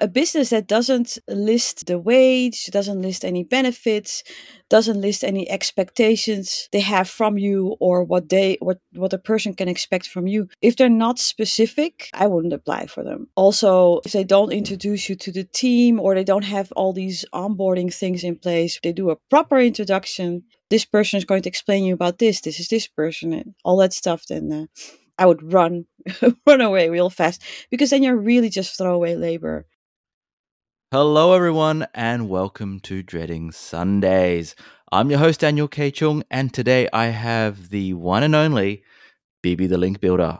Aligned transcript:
A 0.00 0.08
business 0.08 0.50
that 0.50 0.66
doesn't 0.66 1.18
list 1.28 1.86
the 1.86 1.98
wage, 1.98 2.66
doesn't 2.66 3.02
list 3.02 3.24
any 3.24 3.44
benefits, 3.44 4.22
doesn't 4.68 5.00
list 5.00 5.22
any 5.22 5.48
expectations 5.48 6.68
they 6.72 6.80
have 6.80 7.08
from 7.08 7.38
you 7.38 7.76
or 7.80 8.02
what 8.02 8.28
they 8.28 8.58
what 8.60 8.78
what 8.92 9.12
a 9.12 9.18
person 9.18 9.54
can 9.54 9.68
expect 9.68 10.06
from 10.08 10.26
you. 10.26 10.48
If 10.60 10.76
they're 10.76 10.88
not 10.88 11.18
specific, 11.18 12.08
I 12.14 12.26
wouldn't 12.26 12.52
apply 12.52 12.86
for 12.86 13.04
them. 13.04 13.28
Also, 13.36 14.00
if 14.04 14.12
they 14.12 14.24
don't 14.24 14.52
introduce 14.52 15.08
you 15.08 15.16
to 15.16 15.32
the 15.32 15.44
team 15.44 16.00
or 16.00 16.14
they 16.14 16.24
don't 16.24 16.44
have 16.44 16.72
all 16.72 16.92
these 16.92 17.24
onboarding 17.32 17.92
things 17.92 18.24
in 18.24 18.36
place, 18.36 18.80
they 18.82 18.92
do 18.92 19.10
a 19.10 19.16
proper 19.30 19.58
introduction. 19.58 20.42
This 20.68 20.84
person 20.84 21.18
is 21.18 21.24
going 21.24 21.42
to 21.42 21.48
explain 21.48 21.84
you 21.84 21.94
about 21.94 22.18
this. 22.18 22.40
This 22.40 22.58
is 22.58 22.68
this 22.68 22.88
person 22.88 23.32
and 23.32 23.54
all 23.64 23.76
that 23.78 23.92
stuff. 23.92 24.26
Then 24.26 24.52
uh, 24.52 24.66
I 25.18 25.26
would 25.26 25.52
run, 25.52 25.86
run 26.46 26.60
away 26.60 26.88
real 26.88 27.10
fast 27.10 27.42
because 27.70 27.90
then 27.90 28.02
you're 28.02 28.16
really 28.16 28.48
just 28.48 28.76
throwaway 28.76 29.14
labor. 29.14 29.66
Hello, 30.92 31.32
everyone, 31.32 31.88
and 31.94 32.28
welcome 32.28 32.78
to 32.80 33.02
Dreading 33.02 33.50
Sundays. 33.50 34.54
I'm 34.92 35.10
your 35.10 35.18
host, 35.18 35.40
Daniel 35.40 35.66
K. 35.66 35.90
Chung, 35.90 36.22
and 36.30 36.54
today 36.54 36.88
I 36.92 37.06
have 37.06 37.70
the 37.70 37.92
one 37.94 38.22
and 38.22 38.36
only 38.36 38.84
Bibi 39.42 39.66
the 39.66 39.78
Link 39.78 39.98
Builder. 40.00 40.38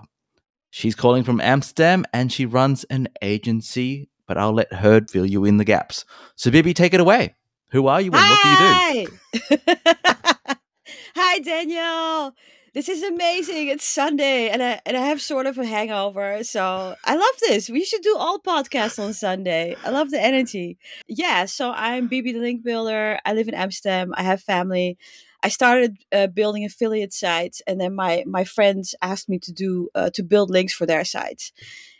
She's 0.70 0.94
calling 0.94 1.24
from 1.24 1.40
Amsterdam 1.40 2.04
and 2.12 2.32
she 2.32 2.46
runs 2.46 2.84
an 2.84 3.08
agency, 3.22 4.08
but 4.28 4.38
I'll 4.38 4.52
let 4.52 4.72
her 4.72 5.04
fill 5.10 5.26
you 5.26 5.44
in 5.44 5.56
the 5.56 5.64
gaps. 5.64 6.04
So, 6.36 6.52
Bibi, 6.52 6.74
take 6.74 6.94
it 6.94 7.00
away. 7.00 7.34
Who 7.70 7.88
are 7.88 8.00
you 8.00 8.12
and 8.12 8.20
Hi! 8.20 8.30
what 8.30 9.48
do 9.50 9.54
you 9.56 9.66
do? 9.74 10.54
Hi, 11.16 11.38
Daniel. 11.40 12.34
This 12.76 12.90
is 12.90 13.02
amazing. 13.02 13.68
It's 13.68 13.86
Sunday 13.86 14.50
and 14.50 14.62
I 14.62 14.82
and 14.84 14.98
I 14.98 15.06
have 15.06 15.22
sort 15.22 15.46
of 15.46 15.56
a 15.56 15.64
hangover. 15.64 16.44
So 16.44 16.94
I 17.02 17.14
love 17.14 17.36
this. 17.40 17.70
We 17.70 17.82
should 17.86 18.02
do 18.02 18.14
all 18.18 18.38
podcasts 18.38 19.02
on 19.02 19.14
Sunday. 19.14 19.74
I 19.82 19.88
love 19.88 20.10
the 20.10 20.22
energy. 20.22 20.76
Yeah, 21.08 21.46
so 21.46 21.72
I'm 21.72 22.06
Bibi 22.06 22.32
the 22.32 22.38
Link 22.38 22.62
Builder. 22.62 23.18
I 23.24 23.32
live 23.32 23.48
in 23.48 23.54
Amsterdam. 23.54 24.12
I 24.14 24.24
have 24.24 24.42
family. 24.42 24.98
I 25.42 25.48
started 25.48 25.96
uh, 26.12 26.26
building 26.26 26.66
affiliate 26.66 27.14
sites 27.14 27.62
and 27.66 27.80
then 27.80 27.94
my 27.94 28.24
my 28.26 28.44
friends 28.44 28.94
asked 29.00 29.30
me 29.30 29.38
to 29.38 29.52
do 29.54 29.88
uh, 29.94 30.10
to 30.10 30.22
build 30.22 30.50
links 30.50 30.74
for 30.74 30.84
their 30.84 31.06
sites. 31.06 31.52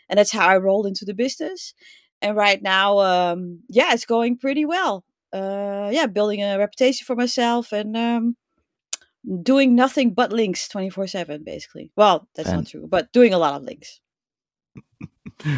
And 0.09 0.19
that's 0.19 0.31
how 0.31 0.47
I 0.47 0.57
rolled 0.57 0.85
into 0.85 1.05
the 1.05 1.15
business. 1.15 1.73
And 2.21 2.37
right 2.37 2.61
now 2.61 2.99
um 2.99 3.61
yeah, 3.67 3.93
it's 3.93 4.05
going 4.05 4.37
pretty 4.37 4.63
well. 4.63 5.03
Uh 5.33 5.89
yeah, 5.91 6.05
building 6.05 6.43
a 6.43 6.59
reputation 6.59 7.03
for 7.03 7.15
myself 7.15 7.71
and 7.71 7.97
um 7.97 8.35
doing 9.43 9.75
nothing 9.75 10.13
but 10.13 10.31
links 10.31 10.67
24 10.69 11.07
7 11.07 11.43
basically 11.43 11.91
well 11.95 12.27
that's 12.35 12.49
Fan- 12.49 12.59
not 12.59 12.67
true 12.67 12.87
but 12.87 13.11
doing 13.11 13.33
a 13.33 13.37
lot 13.37 13.55
of 13.55 13.63
links 13.63 13.99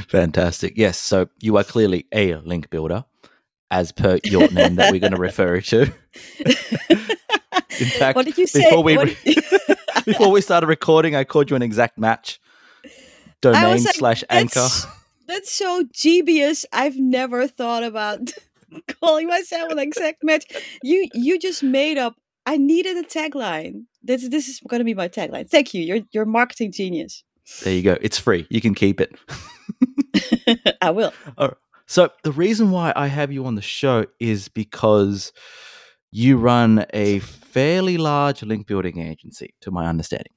Fantastic. 0.09 0.73
Yes, 0.75 0.97
so 0.97 1.29
you 1.39 1.57
are 1.57 1.63
clearly 1.63 2.05
a 2.11 2.35
link 2.35 2.69
builder, 2.69 3.05
as 3.71 3.91
per 3.91 4.19
your 4.23 4.49
name 4.51 4.75
that 4.75 4.91
we're 4.91 4.99
going 4.99 5.13
to 5.13 5.19
refer 5.19 5.61
to. 5.71 5.91
In 7.79 7.87
fact, 7.97 8.15
what 8.15 8.25
did 8.25 8.37
you 8.37 8.47
say 8.47 8.63
before 8.63 8.83
we 8.83 8.97
re- 8.97 9.17
before 10.05 10.31
we 10.31 10.41
started 10.41 10.67
recording, 10.67 11.15
I 11.15 11.23
called 11.23 11.49
you 11.49 11.55
an 11.55 11.61
exact 11.61 11.97
match. 11.97 12.41
Domain 13.41 13.83
like, 13.83 13.95
slash 13.95 14.23
anchor. 14.29 14.59
that's, 14.59 14.85
that's 15.25 15.51
so 15.51 15.85
dubious 15.93 16.65
i've 16.73 16.97
never 16.97 17.47
thought 17.47 17.85
about 17.85 18.19
calling 19.01 19.29
myself 19.29 19.71
an 19.71 19.79
exact 19.79 20.25
match 20.25 20.43
you 20.83 21.07
you 21.13 21.39
just 21.39 21.63
made 21.63 21.97
up 21.97 22.15
i 22.51 22.57
needed 22.57 22.95
a 22.97 23.03
tagline 23.17 23.75
this, 24.03 24.27
this 24.29 24.47
is 24.51 24.59
going 24.69 24.79
to 24.79 24.89
be 24.91 24.93
my 25.03 25.07
tagline 25.17 25.47
thank 25.55 25.73
you 25.73 25.81
you're 25.89 26.03
you're 26.13 26.25
marketing 26.39 26.71
genius 26.79 27.23
There 27.63 27.73
you 27.73 27.81
go. 27.81 27.97
It's 28.07 28.19
free. 28.19 28.45
You 28.49 28.61
can 28.61 28.75
keep 28.75 28.97
it. 29.01 29.11
i 30.81 30.89
will 30.91 31.13
So 31.87 32.01
the 32.23 32.31
reason 32.31 32.69
why 32.71 32.93
I 32.95 33.07
have 33.07 33.31
you 33.35 33.45
on 33.47 33.55
the 33.55 33.61
show 33.79 34.05
is 34.19 34.47
because 34.49 35.33
you 36.11 36.37
run 36.37 36.85
a 36.93 37.19
fairly 37.19 37.97
large 37.97 38.43
link 38.43 38.67
building 38.67 38.99
agency, 38.99 39.49
to 39.61 39.71
my 39.71 39.87
understanding. 39.87 40.33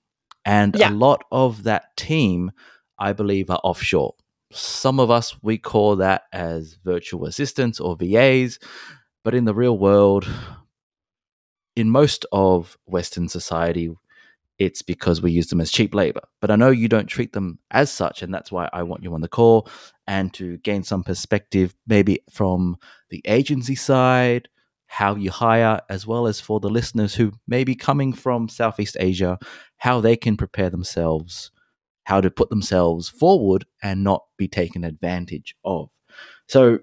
And 0.46 0.74
Yeah. 0.78 0.90
a 0.90 0.92
lot 1.06 1.20
of 1.30 1.64
that 1.64 1.84
team, 1.96 2.50
I 2.98 3.12
believe, 3.12 3.50
are 3.50 3.60
offshore. 3.62 4.14
Some 4.52 4.98
of 5.00 5.10
us, 5.10 5.36
we 5.42 5.58
call 5.58 5.96
that 5.96 6.22
as 6.32 6.78
virtual 6.84 7.26
assistants 7.26 7.78
or 7.80 7.96
VAs. 7.96 8.58
But 9.24 9.34
in 9.34 9.44
the 9.44 9.54
real 9.54 9.76
world, 9.78 10.26
in 11.76 11.88
most 11.90 12.26
of 12.32 12.76
Western 12.86 13.28
society, 13.28 13.94
it's 14.58 14.82
because 14.82 15.20
we 15.22 15.32
use 15.32 15.48
them 15.48 15.60
as 15.60 15.70
cheap 15.70 15.94
labor. 15.94 16.20
But 16.40 16.50
I 16.50 16.56
know 16.56 16.70
you 16.70 16.88
don't 16.88 17.06
treat 17.06 17.32
them 17.32 17.58
as 17.70 17.90
such, 17.90 18.22
and 18.22 18.32
that's 18.32 18.52
why 18.52 18.68
I 18.72 18.82
want 18.82 19.02
you 19.02 19.14
on 19.14 19.20
the 19.20 19.28
call 19.28 19.68
and 20.06 20.32
to 20.34 20.58
gain 20.58 20.82
some 20.82 21.02
perspective, 21.02 21.74
maybe 21.86 22.20
from 22.30 22.76
the 23.10 23.22
agency 23.24 23.74
side, 23.74 24.48
how 24.86 25.16
you 25.16 25.30
hire, 25.30 25.80
as 25.88 26.06
well 26.06 26.26
as 26.26 26.38
for 26.38 26.60
the 26.60 26.68
listeners 26.68 27.14
who 27.14 27.32
may 27.48 27.64
be 27.64 27.74
coming 27.74 28.12
from 28.12 28.48
Southeast 28.48 28.96
Asia, 29.00 29.38
how 29.78 30.00
they 30.00 30.16
can 30.16 30.36
prepare 30.36 30.68
themselves, 30.68 31.50
how 32.04 32.20
to 32.20 32.30
put 32.30 32.50
themselves 32.50 33.08
forward 33.08 33.64
and 33.82 34.04
not 34.04 34.24
be 34.36 34.46
taken 34.48 34.84
advantage 34.84 35.56
of. 35.64 35.88
So, 36.46 36.80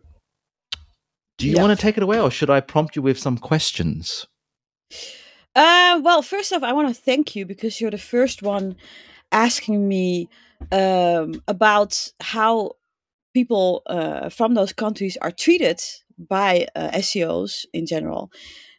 do 1.38 1.48
you 1.48 1.56
Yeah. 1.56 1.62
want 1.62 1.78
to 1.78 1.82
take 1.82 1.98
it 1.98 2.04
away, 2.04 2.20
or 2.20 2.32
should 2.32 2.50
I 2.50 2.62
prompt 2.62 2.96
you 2.96 3.02
with 3.04 3.20
some 3.20 3.38
questions? 3.38 4.26
Uh, 5.56 6.00
well, 6.04 6.22
first 6.22 6.54
off, 6.54 6.64
I 6.64 6.74
want 6.74 6.88
to 6.88 7.02
thank 7.02 7.36
you 7.36 7.46
because 7.46 7.82
you're 7.82 7.92
the 7.92 7.98
first 7.98 8.42
one 8.42 8.76
asking 9.32 9.88
me 9.88 10.30
um, 10.72 11.42
about 11.48 12.12
how 12.20 12.74
people 13.34 13.84
uh, 13.88 14.30
from 14.30 14.54
those 14.54 14.74
countries 14.74 15.18
are 15.22 15.32
treated 15.32 15.82
by 16.18 16.68
uh, 16.76 16.92
SEOs 16.96 17.66
in 17.74 17.86
general. 17.86 18.32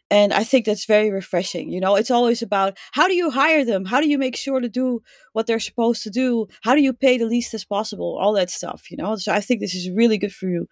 And 0.09 0.33
I 0.33 0.43
think 0.43 0.65
that's 0.65 0.85
very 0.85 1.09
refreshing. 1.09 1.69
You 1.69 1.79
know, 1.79 1.95
it's 1.95 2.11
always 2.11 2.41
about 2.41 2.77
how 2.91 3.07
do 3.07 3.13
you 3.15 3.29
hire 3.29 3.63
them? 3.63 3.85
How 3.85 4.01
do 4.01 4.09
you 4.09 4.17
make 4.17 4.35
sure 4.35 4.59
to 4.59 4.67
do 4.69 5.01
what 5.33 5.47
they're 5.47 5.59
supposed 5.59 6.03
to 6.03 6.09
do? 6.09 6.47
How 6.63 6.75
do 6.75 6.81
you 6.81 6.93
pay 6.93 7.17
the 7.17 7.25
least 7.25 7.53
as 7.53 7.63
possible? 7.63 8.17
All 8.19 8.33
that 8.33 8.49
stuff, 8.49 8.91
you 8.91 8.97
know. 8.97 9.15
So 9.15 9.31
I 9.31 9.39
think 9.39 9.61
this 9.61 9.73
is 9.73 9.89
really 9.89 10.17
good 10.17 10.33
for 10.33 10.47
you, 10.49 10.67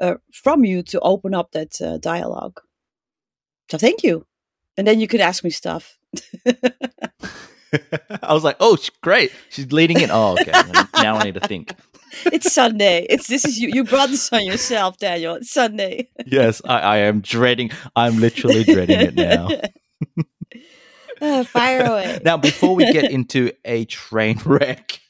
uh, 0.00 0.14
from 0.32 0.64
you 0.64 0.82
to 0.84 1.00
open 1.00 1.34
up 1.34 1.52
that 1.52 1.80
uh, 1.82 1.98
dialogue. 1.98 2.60
So 3.70 3.78
thank 3.78 4.04
you 4.04 4.24
and 4.76 4.86
then 4.86 5.00
you 5.00 5.08
could 5.08 5.20
ask 5.20 5.44
me 5.44 5.50
stuff. 5.50 5.98
I 8.22 8.32
was 8.32 8.44
like, 8.44 8.56
"Oh, 8.60 8.78
great! 9.02 9.32
She's 9.50 9.70
leading 9.72 10.00
it." 10.00 10.10
Oh, 10.12 10.36
okay. 10.40 10.52
now 11.02 11.16
I 11.16 11.24
need 11.24 11.34
to 11.34 11.40
think. 11.40 11.74
it's 12.26 12.52
Sunday. 12.52 13.06
It's 13.08 13.26
this 13.26 13.44
is 13.44 13.58
you. 13.58 13.70
You 13.72 13.84
brought 13.84 14.08
this 14.10 14.32
on 14.32 14.44
yourself, 14.44 14.98
Daniel. 14.98 15.36
It's 15.36 15.50
Sunday. 15.50 16.08
Yes, 16.28 16.60
I, 16.64 16.80
I 16.80 16.96
am 16.98 17.20
dreading. 17.20 17.70
I'm 17.94 18.18
literally 18.18 18.64
dreading 18.64 19.00
it 19.00 19.14
now. 19.14 19.48
Uh, 21.20 21.44
fire 21.44 21.84
away. 21.84 22.18
Now, 22.24 22.36
before 22.36 22.74
we 22.74 22.92
get 22.92 23.10
into 23.10 23.52
a 23.64 23.84
train 23.84 24.38
wreck, 24.44 25.00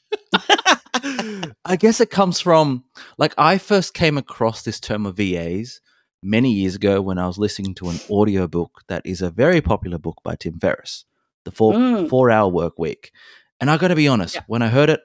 I 1.65 1.75
guess 1.77 1.99
it 1.99 2.11
comes 2.11 2.39
from 2.39 2.83
like 3.17 3.33
I 3.37 3.57
first 3.57 3.93
came 3.93 4.17
across 4.17 4.61
this 4.61 4.79
term 4.79 5.05
of 5.05 5.17
VAs 5.17 5.81
many 6.23 6.51
years 6.51 6.75
ago 6.75 7.01
when 7.01 7.17
I 7.17 7.27
was 7.27 7.37
listening 7.37 7.73
to 7.75 7.89
an 7.89 7.99
audiobook 8.09 8.81
that 8.87 9.05
is 9.05 9.21
a 9.21 9.29
very 9.29 9.61
popular 9.61 9.97
book 9.97 10.17
by 10.23 10.35
Tim 10.35 10.59
Ferriss, 10.59 11.05
The 11.45 11.51
Four 11.51 11.73
Mm. 11.73 12.09
Four 12.09 12.31
Hour 12.31 12.49
Work 12.49 12.79
Week. 12.79 13.11
And 13.59 13.69
I 13.71 13.77
got 13.77 13.89
to 13.89 13.95
be 13.95 14.07
honest, 14.07 14.35
Yeah. 14.35 14.41
when 14.47 14.61
I 14.61 14.67
heard 14.67 14.89
it, 14.89 15.01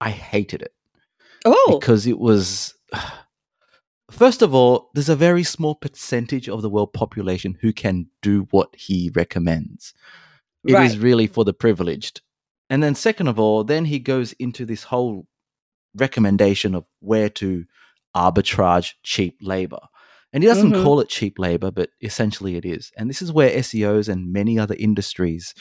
I 0.00 0.10
hated 0.10 0.62
it 0.62 0.72
oh, 1.44 1.78
because 1.80 2.06
it 2.06 2.18
was. 2.18 2.74
First 4.10 4.40
of 4.40 4.54
all, 4.54 4.90
there's 4.94 5.10
a 5.10 5.16
very 5.16 5.42
small 5.44 5.74
percentage 5.74 6.48
of 6.48 6.62
the 6.62 6.70
world 6.70 6.94
population 6.94 7.58
who 7.60 7.74
can 7.74 8.06
do 8.22 8.48
what 8.50 8.74
he 8.74 9.10
recommends. 9.14 9.92
It 10.64 10.70
is 10.70 10.96
right. 10.96 11.04
really 11.04 11.26
for 11.26 11.44
the 11.44 11.52
privileged. 11.52 12.22
And 12.70 12.82
then, 12.82 12.94
second 12.94 13.28
of 13.28 13.38
all, 13.38 13.64
then 13.64 13.84
he 13.84 13.98
goes 13.98 14.32
into 14.34 14.64
this 14.64 14.84
whole 14.84 15.26
recommendation 15.94 16.74
of 16.74 16.86
where 17.00 17.28
to 17.30 17.66
arbitrage 18.16 18.94
cheap 19.02 19.36
labor. 19.42 19.80
And 20.32 20.42
he 20.42 20.48
doesn't 20.48 20.72
Mhm. 20.72 20.82
call 20.82 21.00
it 21.00 21.08
cheap 21.08 21.38
labor, 21.38 21.70
but 21.70 21.90
essentially 22.02 22.56
it 22.56 22.64
is. 22.66 22.92
And 22.96 23.08
this 23.08 23.22
is 23.22 23.32
where 23.32 23.50
SEOs 23.50 24.08
and 24.08 24.32
many 24.32 24.58
other 24.58 24.74
industries 24.78 25.54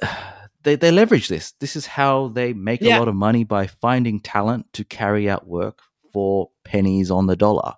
they, 0.62 0.76
they 0.76 0.90
leverage 0.90 1.28
this. 1.28 1.52
This 1.60 1.76
is 1.76 1.86
how 1.86 2.28
they 2.28 2.52
make 2.52 2.80
Yeah. 2.82 2.96
a 2.96 2.98
lot 2.98 3.08
of 3.08 3.14
money 3.14 3.44
by 3.44 3.66
finding 3.66 4.20
talent 4.20 4.72
to 4.74 4.84
carry 4.84 5.28
out 5.28 5.46
work 5.46 5.80
for 6.12 6.50
pennies 6.64 7.10
on 7.10 7.26
the 7.26 7.36
dollar. 7.36 7.74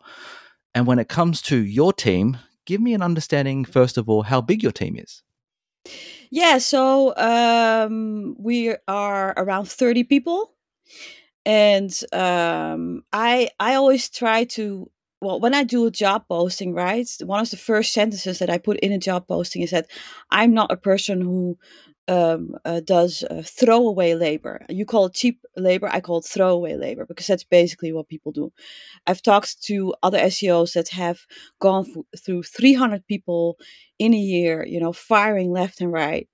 And 0.75 0.87
when 0.87 0.99
it 0.99 1.09
comes 1.09 1.43
to 1.43 1.56
your 1.56 1.93
team, 1.93 2.38
give 2.65 2.81
me 2.81 2.95
an 2.95 3.03
understanding, 3.03 3.65
first 3.65 3.99
of 3.99 4.09
all, 4.09 4.23
how 4.23 4.41
big 4.41 4.62
your 4.62 4.73
team 4.73 4.97
is. 4.97 5.23
Yeah, 6.31 6.59
so 6.59 7.15
um, 7.17 8.37
we 8.38 8.75
are 8.88 9.35
around 9.37 9.67
30 9.69 10.05
people. 10.05 10.53
And 11.45 11.93
um, 12.12 13.03
I 13.12 13.50
I 13.59 13.75
always 13.75 14.09
try 14.09 14.45
to 14.45 14.88
well, 15.23 15.39
when 15.41 15.55
I 15.55 15.63
do 15.63 15.87
a 15.87 15.91
job 15.91 16.25
posting, 16.29 16.75
right? 16.75 17.09
One 17.25 17.41
of 17.41 17.51
the 17.51 17.57
first 17.57 17.93
sentences 17.93 18.41
that 18.41 18.51
I 18.51 18.59
put 18.59 18.79
in 18.81 18.93
a 18.93 18.99
job 18.99 19.29
posting 19.29 19.63
is 19.63 19.71
that 19.71 19.87
I'm 20.31 20.53
not 20.53 20.73
a 20.73 20.77
person 20.77 21.21
who 21.21 21.59
um, 22.09 22.57
uh, 22.65 22.81
does 22.81 23.23
uh, 23.31 23.43
throwaway 23.45 24.15
labor. 24.15 24.67
You 24.69 24.85
call 24.85 25.07
it 25.07 25.15
cheap 25.15 25.41
labor, 25.57 25.89
I 25.91 26.01
call 26.01 26.19
it 26.19 26.25
throwaway 26.25 26.75
labor 26.75 27.07
because 27.07 27.29
that's 27.29 27.45
basically 27.45 27.93
what 27.93 28.09
people 28.09 28.33
do. 28.33 28.53
I've 29.07 29.23
talked 29.23 29.63
to 29.65 29.95
other 30.03 30.19
SEOs 30.19 30.75
that 30.75 30.89
have 30.89 31.21
gone 31.61 31.87
through 32.19 32.43
300 32.43 33.07
people 33.07 33.59
in 34.01 34.15
a 34.15 34.19
year, 34.19 34.67
you 34.67 34.81
know, 34.81 34.93
firing 34.93 35.53
left 35.53 35.81
and 35.81 35.93
right. 35.93 36.29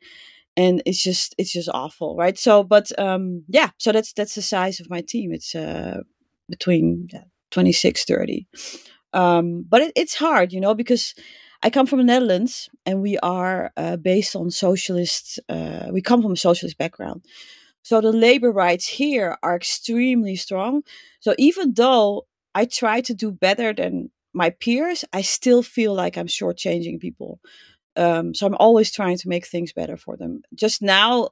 And 0.57 0.83
it's 0.87 1.03
just 1.03 1.35
it's 1.39 1.53
just 1.53 1.69
awful, 1.73 2.17
right? 2.17 2.39
So, 2.39 2.65
but 2.65 2.91
um, 2.99 3.45
yeah, 3.49 3.71
so 3.79 3.93
that's 3.93 4.13
that's 4.15 4.35
the 4.35 4.43
size 4.43 4.81
of 4.81 4.91
my 4.91 5.03
team. 5.03 5.33
It's 5.33 5.55
uh, 5.55 6.01
between 6.49 7.09
yeah, 7.13 7.25
26, 7.51 8.05
30. 8.05 8.47
Um, 9.13 9.65
but 9.69 9.83
it, 9.83 9.93
it's 9.97 10.15
hard, 10.15 10.53
you 10.53 10.61
know, 10.61 10.75
because 10.75 11.15
I 11.63 11.71
come 11.71 11.87
from 11.87 11.99
the 11.99 12.05
Netherlands, 12.05 12.69
and 12.87 13.03
we 13.03 13.19
are 13.19 13.73
uh, 13.77 13.97
based 13.97 14.37
on 14.37 14.51
socialist. 14.51 15.41
Uh, 15.49 15.89
we 15.91 16.01
come 16.03 16.23
from 16.23 16.33
a 16.33 16.37
socialist 16.37 16.79
background, 16.79 17.25
so 17.83 18.01
the 18.01 18.13
labor 18.13 18.53
rights 18.53 18.87
here 18.87 19.37
are 19.43 19.57
extremely 19.57 20.37
strong. 20.37 20.83
So 21.21 21.35
even 21.39 21.75
though 21.75 22.27
I 22.55 22.67
try 22.67 23.01
to 23.01 23.15
do 23.15 23.33
better 23.33 23.73
than 23.73 24.11
my 24.35 24.51
peers, 24.51 25.05
I 25.13 25.23
still 25.23 25.63
feel 25.63 25.95
like 25.95 26.17
I'm 26.17 26.27
shortchanging 26.27 27.01
people. 27.01 27.41
Um, 27.97 28.35
so 28.35 28.47
I'm 28.47 28.57
always 28.57 28.93
trying 28.93 29.17
to 29.19 29.29
make 29.29 29.47
things 29.47 29.73
better 29.73 29.97
for 29.97 30.17
them. 30.17 30.43
Just 30.55 30.83
now, 30.83 31.31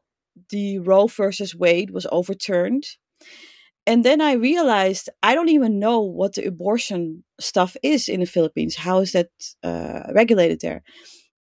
the 0.51 0.79
Roe 0.79 1.07
versus 1.07 1.55
Wade 1.55 1.91
was 1.91 2.07
overturned, 2.11 2.85
and 3.87 4.05
then 4.05 4.21
I 4.21 4.33
realized 4.33 5.09
I 5.23 5.35
don't 5.35 5.49
even 5.49 5.79
know 5.79 6.01
what 6.01 6.35
the 6.35 6.45
abortion 6.45 7.25
stuff 7.39 7.77
is 7.83 8.09
in 8.09 8.21
the 8.21 8.27
Philippines. 8.27 8.77
How 8.77 8.99
is 8.99 9.13
that 9.13 9.31
uh, 9.63 10.13
regulated 10.13 10.61
there? 10.61 10.83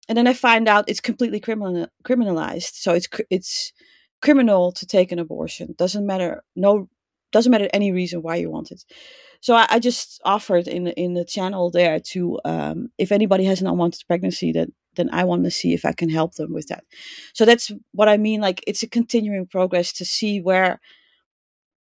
And 0.08 0.18
then 0.18 0.28
I 0.28 0.34
find 0.34 0.68
out 0.68 0.86
it's 0.88 1.02
completely 1.02 1.40
criminal 1.40 1.88
criminalized. 2.04 2.76
So 2.76 2.94
it's 2.94 3.08
it's 3.30 3.74
criminal 4.22 4.72
to 4.74 4.86
take 4.86 5.12
an 5.12 5.20
abortion. 5.20 5.76
Doesn't 5.78 6.06
matter 6.06 6.44
no 6.56 6.88
doesn't 7.32 7.52
matter 7.52 7.70
any 7.74 7.92
reason 7.92 8.22
why 8.22 8.36
you 8.36 8.50
want 8.52 8.72
it. 8.72 8.84
So 9.42 9.56
I, 9.56 9.66
I 9.70 9.80
just 9.80 10.22
offered 10.24 10.68
in 10.68 10.88
in 10.88 11.16
the 11.16 11.26
channel 11.26 11.72
there 11.72 12.00
to 12.12 12.40
um, 12.46 12.90
if 12.98 13.12
anybody 13.12 13.46
has 13.46 13.62
an 13.62 13.68
unwanted 13.68 14.04
pregnancy 14.08 14.52
that 14.52 14.70
then 14.96 15.10
I 15.12 15.24
want 15.26 15.44
to 15.44 15.52
see 15.52 15.74
if 15.74 15.84
I 15.84 15.92
can 15.92 16.10
help 16.10 16.36
them 16.36 16.54
with 16.54 16.68
that. 16.68 16.84
So 17.34 17.44
that's 17.44 17.72
what 17.92 18.08
I 18.08 18.18
mean. 18.18 18.40
Like 18.42 18.64
it's 18.68 18.84
a 18.84 18.88
continuing 18.88 19.48
progress 19.48 19.92
to 19.94 20.06
see 20.06 20.40
where 20.40 20.80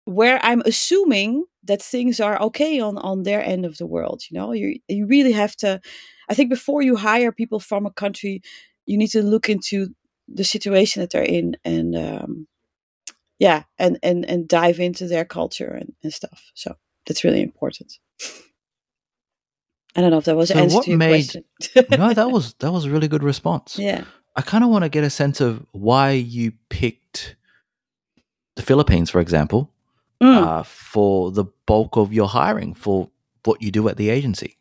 where 0.05 0.39
I'm 0.43 0.61
assuming 0.65 1.45
that 1.63 1.81
things 1.81 2.19
are 2.19 2.41
okay 2.41 2.79
on 2.79 2.97
on 2.97 3.23
their 3.23 3.43
end 3.43 3.65
of 3.65 3.77
the 3.77 3.87
world. 3.87 4.23
You 4.29 4.37
know, 4.37 4.51
you 4.51 4.79
you 4.87 5.07
really 5.07 5.31
have 5.31 5.55
to. 5.57 5.81
I 6.29 6.33
think 6.33 6.49
before 6.49 6.81
you 6.81 6.95
hire 6.95 7.31
people 7.31 7.59
from 7.59 7.85
a 7.85 7.91
country, 7.91 8.41
you 8.85 8.97
need 8.97 9.09
to 9.09 9.23
look 9.23 9.49
into 9.49 9.87
the 10.27 10.43
situation 10.43 11.01
that 11.01 11.11
they're 11.11 11.23
in 11.23 11.57
and 11.65 11.95
um, 11.95 12.47
yeah, 13.39 13.63
and 13.77 13.99
and 14.03 14.25
and 14.25 14.47
dive 14.47 14.79
into 14.79 15.07
their 15.07 15.25
culture 15.25 15.69
and, 15.69 15.93
and 16.03 16.13
stuff. 16.13 16.51
So 16.53 16.75
that's 17.05 17.23
really 17.23 17.41
important. 17.41 17.99
I 19.95 20.01
don't 20.01 20.11
know 20.11 20.17
if 20.17 20.25
that 20.25 20.35
was 20.35 20.49
so 20.49 20.55
answer 20.55 20.75
what 20.75 20.85
to 20.85 20.91
your 20.91 20.97
made, 20.97 21.29
question. 21.29 21.43
no, 21.97 22.13
that 22.13 22.31
was 22.31 22.53
that 22.55 22.71
was 22.71 22.85
a 22.85 22.89
really 22.89 23.07
good 23.07 23.23
response. 23.23 23.77
Yeah. 23.77 24.05
I 24.35 24.41
kind 24.41 24.63
of 24.63 24.69
want 24.71 24.83
to 24.83 24.89
get 24.89 25.03
a 25.03 25.09
sense 25.09 25.41
of 25.41 25.63
why 25.73 26.11
you 26.11 26.53
picked 26.69 27.35
the 28.55 28.63
Philippines, 28.63 29.09
for 29.11 29.21
example, 29.21 29.72
mm. 30.23 30.35
uh, 30.35 30.63
for 30.63 31.31
the 31.31 31.45
bulk 31.65 31.97
of 31.97 32.13
your 32.13 32.27
hiring 32.27 32.73
for 32.73 33.09
what 33.43 33.61
you 33.61 33.71
do 33.71 33.87
at 33.89 33.97
the 33.97 34.09
agency? 34.09 34.57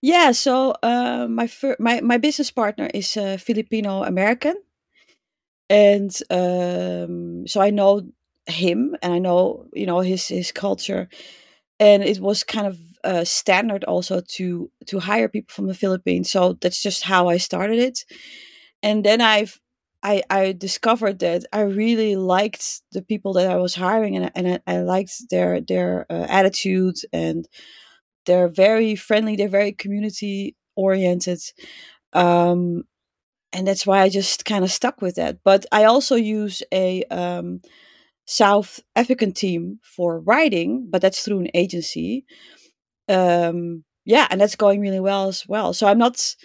Yeah, 0.00 0.32
so 0.32 0.74
uh, 0.82 1.26
my 1.30 1.46
fir- 1.46 1.76
my 1.78 2.00
my 2.00 2.18
business 2.18 2.50
partner 2.50 2.90
is 2.92 3.16
uh, 3.16 3.38
Filipino 3.38 4.02
American, 4.02 4.56
and 5.70 6.10
um, 6.30 7.46
so 7.46 7.62
I 7.62 7.70
know 7.70 8.02
him 8.46 8.96
and 9.00 9.14
I 9.14 9.18
know 9.18 9.66
you 9.72 9.86
know 9.86 10.00
his 10.00 10.28
his 10.28 10.52
culture, 10.52 11.08
and 11.80 12.02
it 12.02 12.20
was 12.20 12.44
kind 12.44 12.66
of 12.66 12.78
uh, 13.02 13.24
standard 13.24 13.84
also 13.84 14.20
to 14.36 14.70
to 14.88 14.98
hire 14.98 15.28
people 15.28 15.54
from 15.54 15.68
the 15.68 15.74
Philippines. 15.74 16.30
So 16.30 16.58
that's 16.60 16.82
just 16.82 17.02
how 17.02 17.28
I 17.28 17.38
started 17.38 17.78
it, 17.78 18.04
and 18.82 19.04
then 19.04 19.22
I've 19.22 19.58
I, 20.04 20.22
I 20.28 20.52
discovered 20.52 21.20
that 21.20 21.46
I 21.52 21.62
really 21.62 22.14
liked 22.14 22.82
the 22.92 23.00
people 23.00 23.32
that 23.34 23.50
I 23.50 23.56
was 23.56 23.74
hiring 23.74 24.16
and, 24.16 24.30
and 24.34 24.60
I, 24.66 24.74
I 24.74 24.80
liked 24.82 25.30
their 25.30 25.62
their 25.62 26.06
uh, 26.10 26.26
attitude 26.28 26.96
and 27.12 27.48
they're 28.26 28.48
very 28.48 28.96
friendly 28.96 29.34
they're 29.34 29.48
very 29.48 29.72
community 29.72 30.56
oriented 30.76 31.40
um, 32.12 32.84
and 33.52 33.66
that's 33.66 33.86
why 33.86 34.02
I 34.02 34.08
just 34.10 34.44
kind 34.44 34.64
of 34.64 34.70
stuck 34.70 35.00
with 35.00 35.14
that. 35.16 35.38
But 35.44 35.64
I 35.72 35.84
also 35.84 36.16
use 36.16 36.62
a 36.72 37.04
um, 37.04 37.62
South 38.26 38.80
African 38.96 39.32
team 39.32 39.80
for 39.82 40.20
writing 40.20 40.88
but 40.90 41.00
that's 41.00 41.22
through 41.24 41.40
an 41.40 41.50
agency. 41.54 42.26
Um, 43.08 43.84
yeah 44.04 44.26
and 44.30 44.40
that's 44.40 44.56
going 44.56 44.80
really 44.80 45.00
well 45.00 45.28
as 45.28 45.48
well. 45.48 45.72
So 45.72 45.86
I'm 45.86 45.98
not 45.98 46.36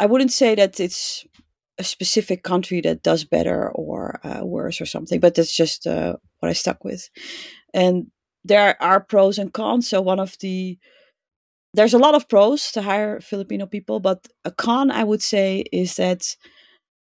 I 0.00 0.06
wouldn't 0.06 0.32
say 0.32 0.54
that 0.54 0.80
it's 0.80 1.24
a 1.78 1.84
specific 1.84 2.42
country 2.42 2.80
that 2.82 3.02
does 3.02 3.24
better 3.24 3.70
or 3.70 4.20
uh, 4.24 4.44
worse 4.44 4.80
or 4.80 4.86
something, 4.86 5.20
but 5.20 5.34
that's 5.34 5.54
just 5.54 5.86
uh, 5.86 6.16
what 6.38 6.48
I 6.48 6.52
stuck 6.52 6.84
with. 6.84 7.08
And 7.72 8.10
there 8.44 8.80
are 8.82 9.00
pros 9.00 9.38
and 9.38 9.52
cons. 9.52 9.88
So 9.88 10.00
one 10.00 10.20
of 10.20 10.36
the 10.40 10.78
there's 11.72 11.94
a 11.94 11.98
lot 11.98 12.14
of 12.14 12.28
pros 12.28 12.70
to 12.72 12.82
hire 12.82 13.20
Filipino 13.20 13.66
people, 13.66 13.98
but 13.98 14.28
a 14.44 14.52
con 14.52 14.92
I 14.92 15.02
would 15.02 15.22
say 15.22 15.64
is 15.72 15.96
that 15.96 16.36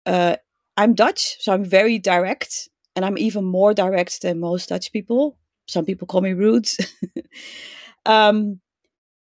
uh, 0.06 0.36
I'm 0.76 0.94
Dutch, 0.94 1.36
so 1.40 1.52
I'm 1.52 1.64
very 1.64 1.98
direct, 1.98 2.68
and 2.94 3.04
I'm 3.04 3.18
even 3.18 3.44
more 3.44 3.74
direct 3.74 4.22
than 4.22 4.38
most 4.38 4.68
Dutch 4.68 4.92
people. 4.92 5.36
Some 5.66 5.84
people 5.84 6.06
call 6.06 6.20
me 6.20 6.32
rude. 6.32 6.68
um, 8.06 8.60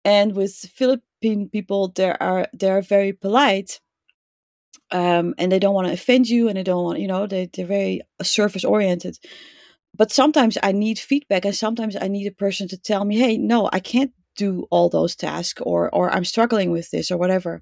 and 0.05 0.37
with 0.37 0.55
Philippine 0.55 1.49
people, 1.49 1.89
there 1.97 2.23
are 2.23 2.47
they're 2.53 2.83
very 2.83 3.15
polite 3.15 3.81
um, 4.91 5.35
and 5.39 5.53
they 5.53 5.59
don't 5.59 5.75
want 5.75 5.87
to 5.87 5.93
offend 5.93 6.29
you 6.29 6.49
and 6.49 6.57
they 6.57 6.63
don't 6.63 6.85
want 6.85 7.01
you 7.01 7.09
know 7.09 7.27
they, 7.27 7.51
they're 7.53 7.67
very 7.67 8.01
service 8.23 8.65
oriented 8.65 9.19
but 9.97 10.13
sometimes 10.13 10.59
i 10.63 10.73
need 10.73 10.99
feedback 10.99 11.45
and 11.45 11.55
sometimes 11.55 11.97
i 12.01 12.09
need 12.09 12.27
a 12.27 12.33
person 12.33 12.69
to 12.69 12.77
tell 12.77 13.05
me 13.05 13.19
hey 13.19 13.37
no 13.37 13.69
i 13.73 13.81
can't 13.81 14.13
do 14.39 14.67
all 14.71 14.89
those 14.89 15.15
tasks 15.15 15.61
or 15.67 15.95
or 15.95 16.11
i'm 16.15 16.25
struggling 16.25 16.71
with 16.71 16.91
this 16.91 17.11
or 17.11 17.19
whatever. 17.19 17.61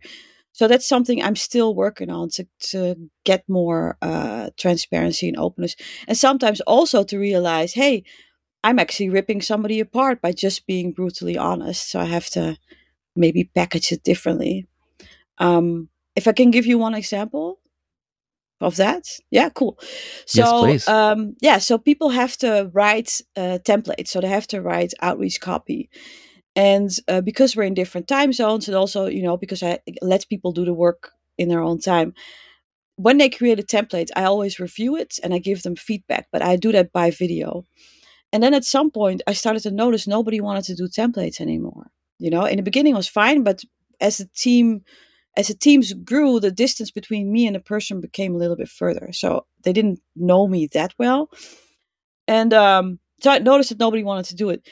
So 0.53 0.69
that's 0.69 0.87
something 0.87 1.23
i'm 1.23 1.37
still 1.37 1.75
working 1.75 2.11
on 2.11 2.29
to, 2.31 2.47
to 2.71 2.97
get 3.25 3.45
more 3.49 3.99
uh, 4.01 4.51
transparency 4.57 5.29
and 5.29 5.39
openness. 5.39 5.77
And 6.07 6.17
sometimes 6.17 6.61
also 6.63 7.03
to 7.05 7.19
realize 7.19 7.73
hey 7.73 8.05
i'm 8.63 8.79
actually 8.79 9.09
ripping 9.11 9.43
somebody 9.43 9.81
apart 9.81 10.23
by 10.23 10.33
just 10.33 10.67
being 10.67 10.93
brutally 10.93 11.37
honest 11.39 11.91
so 11.91 11.99
i 12.01 12.05
have 12.05 12.29
to 12.31 12.57
maybe 13.17 13.45
package 13.55 13.93
it 13.93 14.05
differently. 14.05 14.67
Um, 15.39 15.89
if 16.17 16.27
I 16.27 16.33
can 16.33 16.51
give 16.51 16.67
you 16.67 16.79
one 16.79 16.95
example 16.95 17.61
of 18.61 18.77
that, 18.77 19.05
yeah, 19.31 19.51
cool. 19.51 19.79
So, 20.27 20.67
yes, 20.67 20.89
um, 20.89 21.37
yeah, 21.41 21.59
so 21.59 21.79
people 21.79 22.09
have 22.09 22.37
to 22.39 22.71
write 22.73 23.21
uh, 23.37 23.59
templates, 23.65 24.09
so 24.09 24.21
they 24.21 24.29
have 24.29 24.47
to 24.49 24.63
write 24.63 24.95
outreach 25.03 25.41
copy, 25.41 25.91
and 26.57 26.91
uh, 27.07 27.21
because 27.21 27.55
we're 27.55 27.65
in 27.65 27.75
different 27.75 28.09
time 28.09 28.33
zones, 28.33 28.67
and 28.67 28.77
also 28.77 29.07
you 29.07 29.23
know 29.23 29.37
because 29.37 29.63
I 29.63 29.79
let 30.01 30.29
people 30.29 30.53
do 30.53 30.65
the 30.65 30.75
work 30.75 31.13
in 31.37 31.49
their 31.49 31.61
own 31.61 31.79
time. 31.79 32.15
When 32.99 33.19
they 33.19 33.29
create 33.29 33.61
a 33.61 33.63
template, 33.63 34.09
I 34.17 34.25
always 34.25 34.59
review 34.59 34.97
it 34.97 35.19
and 35.23 35.35
I 35.35 35.39
give 35.39 35.63
them 35.63 35.77
feedback, 35.77 36.29
but 36.33 36.41
I 36.41 36.57
do 36.57 36.73
that 36.73 36.93
by 36.93 37.11
video. 37.11 37.67
And 38.33 38.43
then 38.43 38.55
at 38.55 38.65
some 38.65 38.91
point, 38.91 39.21
I 39.27 39.35
started 39.35 39.61
to 39.65 39.71
notice 39.71 40.07
nobody 40.07 40.41
wanted 40.41 40.65
to 40.65 40.75
do 40.75 40.89
templates 40.89 41.39
anymore. 41.39 41.91
You 42.19 42.31
know, 42.31 42.47
in 42.47 42.57
the 42.57 42.63
beginning 42.63 42.95
it 42.95 42.97
was 42.97 43.07
fine, 43.09 43.43
but 43.43 43.63
as 44.01 44.17
the 44.17 44.29
team 44.35 44.83
as 45.37 45.49
the 45.49 45.55
teams 45.55 45.93
grew, 45.93 46.41
the 46.41 46.51
distance 46.51 46.91
between 46.91 47.31
me 47.31 47.47
and 47.47 47.55
the 47.55 47.61
person 47.61 48.01
became 48.01 48.35
a 48.35 48.39
little 48.39 48.57
bit 48.57 48.69
further. 48.69 49.11
So 49.13 49.47
they 49.63 49.73
didn't 49.73 50.01
know 50.15 50.47
me 50.47 50.69
that 50.73 50.95
well, 50.99 51.31
and 52.27 52.53
um, 52.55 52.99
so 53.21 53.31
I 53.31 53.39
noticed 53.39 53.71
that 53.71 53.79
nobody 53.79 54.03
wanted 54.03 54.27
to 54.27 54.37
do 54.37 54.51
it. 54.51 54.67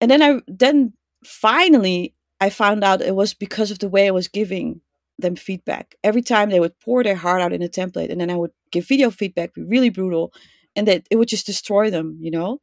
And 0.00 0.10
then 0.10 0.22
I 0.22 0.40
then 0.46 0.92
finally 1.24 2.14
I 2.40 2.50
found 2.50 2.84
out 2.84 3.02
it 3.02 3.14
was 3.14 3.34
because 3.34 3.70
of 3.70 3.78
the 3.78 3.88
way 3.88 4.06
I 4.06 4.12
was 4.12 4.28
giving 4.28 4.80
them 5.18 5.36
feedback. 5.36 5.94
Every 6.04 6.22
time 6.22 6.50
they 6.50 6.60
would 6.60 6.78
pour 6.80 7.02
their 7.02 7.14
heart 7.16 7.40
out 7.40 7.52
in 7.52 7.62
a 7.62 7.68
template, 7.68 8.10
and 8.10 8.20
then 8.20 8.30
I 8.30 8.36
would 8.36 8.52
give 8.70 8.86
video 8.86 9.10
feedback, 9.10 9.54
be 9.54 9.62
really 9.62 9.90
brutal, 9.90 10.32
and 10.74 10.86
that 10.88 11.06
it 11.10 11.16
would 11.16 11.28
just 11.28 11.46
destroy 11.46 11.90
them, 11.90 12.18
you 12.20 12.30
know. 12.30 12.60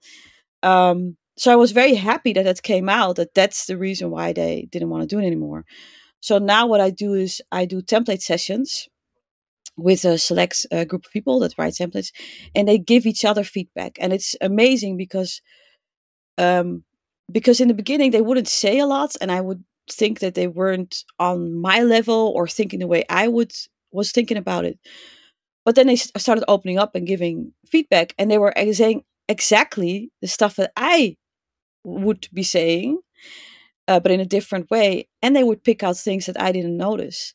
Um, 0.62 1.18
so 1.36 1.52
I 1.52 1.56
was 1.56 1.72
very 1.72 1.96
happy 1.96 2.34
that 2.34 2.44
that 2.44 2.62
came 2.62 2.90
out. 2.90 3.16
That 3.16 3.34
that's 3.34 3.66
the 3.66 3.78
reason 3.78 4.12
why 4.12 4.34
they 4.34 4.68
didn't 4.72 4.90
want 4.90 5.02
to 5.02 5.08
do 5.08 5.20
it 5.20 5.26
anymore. 5.26 5.66
So 6.24 6.38
now 6.38 6.68
what 6.68 6.80
I 6.80 6.90
do 6.90 7.14
is 7.16 7.42
I 7.52 7.66
do 7.66 7.82
template 7.82 8.22
sessions 8.22 8.88
with 9.78 10.06
a 10.06 10.18
select 10.18 10.66
uh, 10.72 10.86
group 10.86 11.06
of 11.06 11.12
people 11.12 11.40
that 11.42 11.56
write 11.58 11.74
templates, 11.74 12.12
and 12.56 12.68
they 12.68 12.78
give 12.78 13.06
each 13.06 13.26
other 13.26 13.44
feedback, 13.44 13.98
and 14.00 14.14
it's 14.14 14.36
amazing 14.42 14.98
because, 14.98 15.42
um, 16.38 16.84
because 17.32 17.62
in 17.62 17.68
the 17.68 17.74
beginning 17.74 18.12
they 18.12 18.22
wouldn't 18.22 18.48
say 18.48 18.80
a 18.80 18.86
lot, 18.86 19.16
and 19.22 19.32
I 19.32 19.42
would 19.42 19.64
think 19.92 20.20
that 20.20 20.36
they 20.36 20.48
weren't 20.48 21.04
on 21.20 21.60
my 21.60 21.82
level 21.84 22.34
or 22.36 22.48
thinking 22.48 22.80
the 22.80 22.88
way 22.88 23.04
I 23.10 23.28
would 23.28 23.54
was 23.92 24.12
thinking 24.12 24.38
about 24.38 24.66
it. 24.66 24.80
but 25.66 25.76
then 25.76 25.88
they 25.88 25.96
started 25.96 26.44
opening 26.48 26.78
up 26.78 26.96
and 26.96 27.08
giving 27.08 27.54
feedback, 27.66 28.14
and 28.18 28.30
they 28.30 28.38
were 28.38 28.54
saying 28.74 29.04
exactly 29.30 30.12
the 30.22 30.28
stuff 30.28 30.56
that 30.58 30.72
I 30.76 31.18
would 31.84 32.28
be 32.34 32.44
saying, 32.44 33.00
uh, 33.88 34.00
but 34.00 34.12
in 34.12 34.20
a 34.20 34.26
different 34.26 34.70
way, 34.72 35.08
and 35.22 35.36
they 35.36 35.44
would 35.44 35.64
pick 35.64 35.84
out 35.84 35.98
things 35.98 36.26
that 36.26 36.40
I 36.40 36.52
didn't 36.52 36.78
notice. 36.78 37.34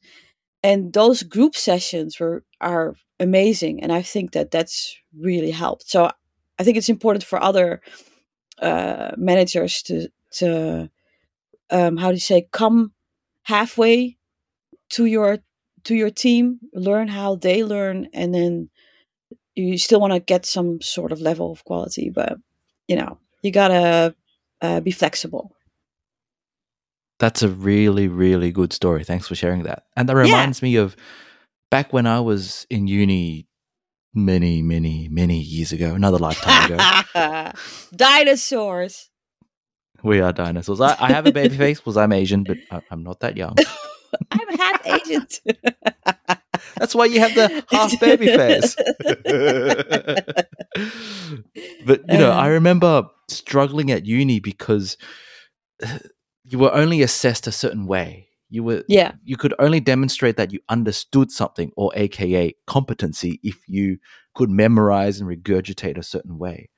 And 0.63 0.93
those 0.93 1.23
group 1.23 1.55
sessions 1.57 2.19
were 2.19 2.45
are 2.61 2.95
amazing, 3.21 3.83
and 3.83 3.93
I 3.93 4.03
think 4.03 4.33
that 4.33 4.51
that's 4.51 4.97
really 5.17 5.51
helped. 5.51 5.89
So 5.89 6.11
I 6.59 6.65
think 6.65 6.77
it's 6.77 6.89
important 6.89 7.25
for 7.25 7.43
other 7.43 7.81
uh, 8.61 9.13
managers 9.17 9.83
to 9.83 10.09
to 10.33 10.91
um, 11.71 11.97
how 11.97 12.09
do 12.09 12.15
you 12.15 12.21
say 12.21 12.49
come 12.53 12.93
halfway 13.43 14.17
to 14.91 15.05
your 15.05 15.39
to 15.85 15.95
your 15.95 16.11
team, 16.11 16.59
learn 16.75 17.09
how 17.09 17.37
they 17.37 17.65
learn, 17.65 18.09
and 18.13 18.35
then 18.35 18.71
you 19.55 19.79
still 19.79 20.01
want 20.01 20.13
to 20.13 20.21
get 20.21 20.47
some 20.47 20.81
sort 20.81 21.13
of 21.13 21.21
level 21.21 21.53
of 21.53 21.65
quality, 21.65 22.11
but 22.11 22.39
you 22.89 22.97
know 22.97 23.19
you 23.43 23.53
gotta 23.53 24.15
uh, 24.61 24.81
be 24.81 24.91
flexible. 24.91 25.55
That's 27.19 27.43
a 27.43 27.49
really, 27.49 28.07
really 28.09 28.53
good 28.53 28.73
story. 28.73 29.03
Thanks 29.05 29.27
for 29.27 29.35
sharing 29.35 29.65
that. 29.65 29.85
And 29.97 30.09
that 30.09 30.15
Yeah. 30.17 30.23
reminds 30.23 30.63
me 30.63 30.77
of 30.77 30.97
back 31.71 31.93
when 31.93 32.07
I 32.07 32.21
was 32.21 32.67
in 32.71 32.87
uni 32.87 33.47
many, 34.15 34.63
many, 34.63 35.09
many 35.09 35.39
years 35.41 35.73
ago, 35.73 35.95
another 35.95 36.19
lifetime 36.19 36.71
ago. 36.71 37.53
Dinosaurs. 37.97 39.11
we 40.03 40.21
are 40.21 40.33
dinosaurs. 40.33 40.81
I, 40.81 40.97
I 41.01 41.09
have 41.13 41.27
a 41.27 41.33
baby 41.33 41.57
face 41.57 41.79
because 41.81 41.97
I'm 41.97 42.13
Asian, 42.13 42.45
but 42.45 42.57
I, 42.71 42.81
I'm 42.91 43.03
not 43.03 43.21
that 43.21 43.37
young. 43.37 43.57
I'm 44.31 44.57
half 44.57 44.87
Asian. 44.87 45.27
That's 46.79 46.95
why 46.95 47.07
you 47.07 47.21
have 47.21 47.35
the 47.35 47.65
half 47.71 47.99
baby 48.01 48.27
face. 48.29 48.75
but 51.85 52.01
you 52.11 52.19
know, 52.19 52.31
I 52.31 52.49
remember 52.49 53.09
struggling 53.29 53.91
at 53.91 54.07
uni 54.07 54.41
because 54.41 54.97
you 56.49 56.59
were 56.59 56.75
only 56.75 57.03
assessed 57.03 57.47
a 57.47 57.53
certain 57.53 57.87
way. 57.87 58.29
You 58.51 58.65
were 58.65 58.83
yeah. 58.89 59.13
you 59.25 59.37
could 59.37 59.55
only 59.59 59.81
demonstrate 59.81 60.39
that 60.39 60.53
you 60.53 60.61
understood 60.69 61.31
something 61.31 61.71
or 61.77 61.93
aka 61.95 62.55
competency 62.67 63.41
if 63.43 63.69
you 63.69 63.99
could 64.35 64.49
memorize 64.49 65.21
and 65.21 65.29
regurgitate 65.29 65.99
a 65.99 66.03
certain 66.03 66.39
way. 66.39 66.71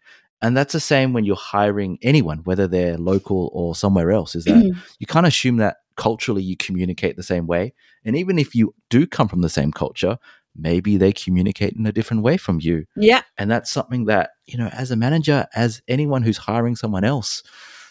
And 0.43 0.57
that's 0.57 0.73
the 0.73 0.81
same 0.81 1.13
when 1.13 1.25
you're 1.25 1.37
hiring 1.37 1.99
anyone, 2.03 2.39
whether 2.39 2.67
they're 2.67 2.97
local 2.97 3.51
or 3.53 3.77
somewhere 3.77 4.11
else, 4.11 4.35
is 4.35 4.45
that 4.47 4.55
mm-hmm. 4.55 4.79
you 4.99 5.07
can't 5.07 5.27
assume 5.27 5.59
that 5.59 5.77
culturally 5.97 6.43
you 6.43 6.57
communicate 6.57 7.17
the 7.17 7.23
same 7.23 7.47
way. 7.47 7.75
And 8.05 8.17
even 8.17 8.39
if 8.39 8.55
you 8.55 8.75
do 8.89 9.07
come 9.07 9.29
from 9.29 9.43
the 9.43 9.51
same 9.51 9.71
culture, 9.71 10.19
maybe 10.57 10.97
they 10.97 11.13
communicate 11.13 11.75
in 11.75 11.87
a 11.87 11.93
different 11.93 12.23
way 12.23 12.39
from 12.39 12.59
you. 12.61 12.87
yeah. 12.97 13.23
And 13.37 13.51
that's 13.51 13.71
something 13.71 14.07
that, 14.07 14.31
you 14.47 14.57
know, 14.57 14.69
as 14.69 14.91
a 14.91 14.97
manager, 14.97 15.47
as 15.55 15.83
anyone 15.87 16.23
who's 16.23 16.39
hiring 16.39 16.75
someone 16.75 17.05
else, 17.05 17.43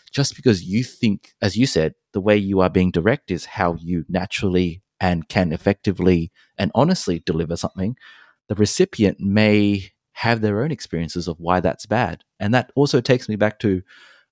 just 0.09 0.35
because 0.35 0.63
you 0.63 0.83
think, 0.83 1.33
as 1.41 1.55
you 1.57 1.65
said, 1.65 1.95
the 2.13 2.21
way 2.21 2.35
you 2.37 2.59
are 2.61 2.69
being 2.69 2.91
direct 2.91 3.31
is 3.31 3.45
how 3.45 3.75
you 3.75 4.05
naturally 4.09 4.81
and 4.99 5.29
can 5.29 5.51
effectively 5.51 6.31
and 6.57 6.71
honestly 6.75 7.21
deliver 7.25 7.55
something, 7.55 7.95
the 8.47 8.55
recipient 8.55 9.19
may 9.19 9.91
have 10.13 10.41
their 10.41 10.61
own 10.61 10.71
experiences 10.71 11.27
of 11.27 11.39
why 11.39 11.59
that's 11.59 11.85
bad. 11.85 12.23
And 12.39 12.53
that 12.53 12.71
also 12.75 12.99
takes 12.99 13.29
me 13.29 13.35
back 13.35 13.59
to 13.59 13.81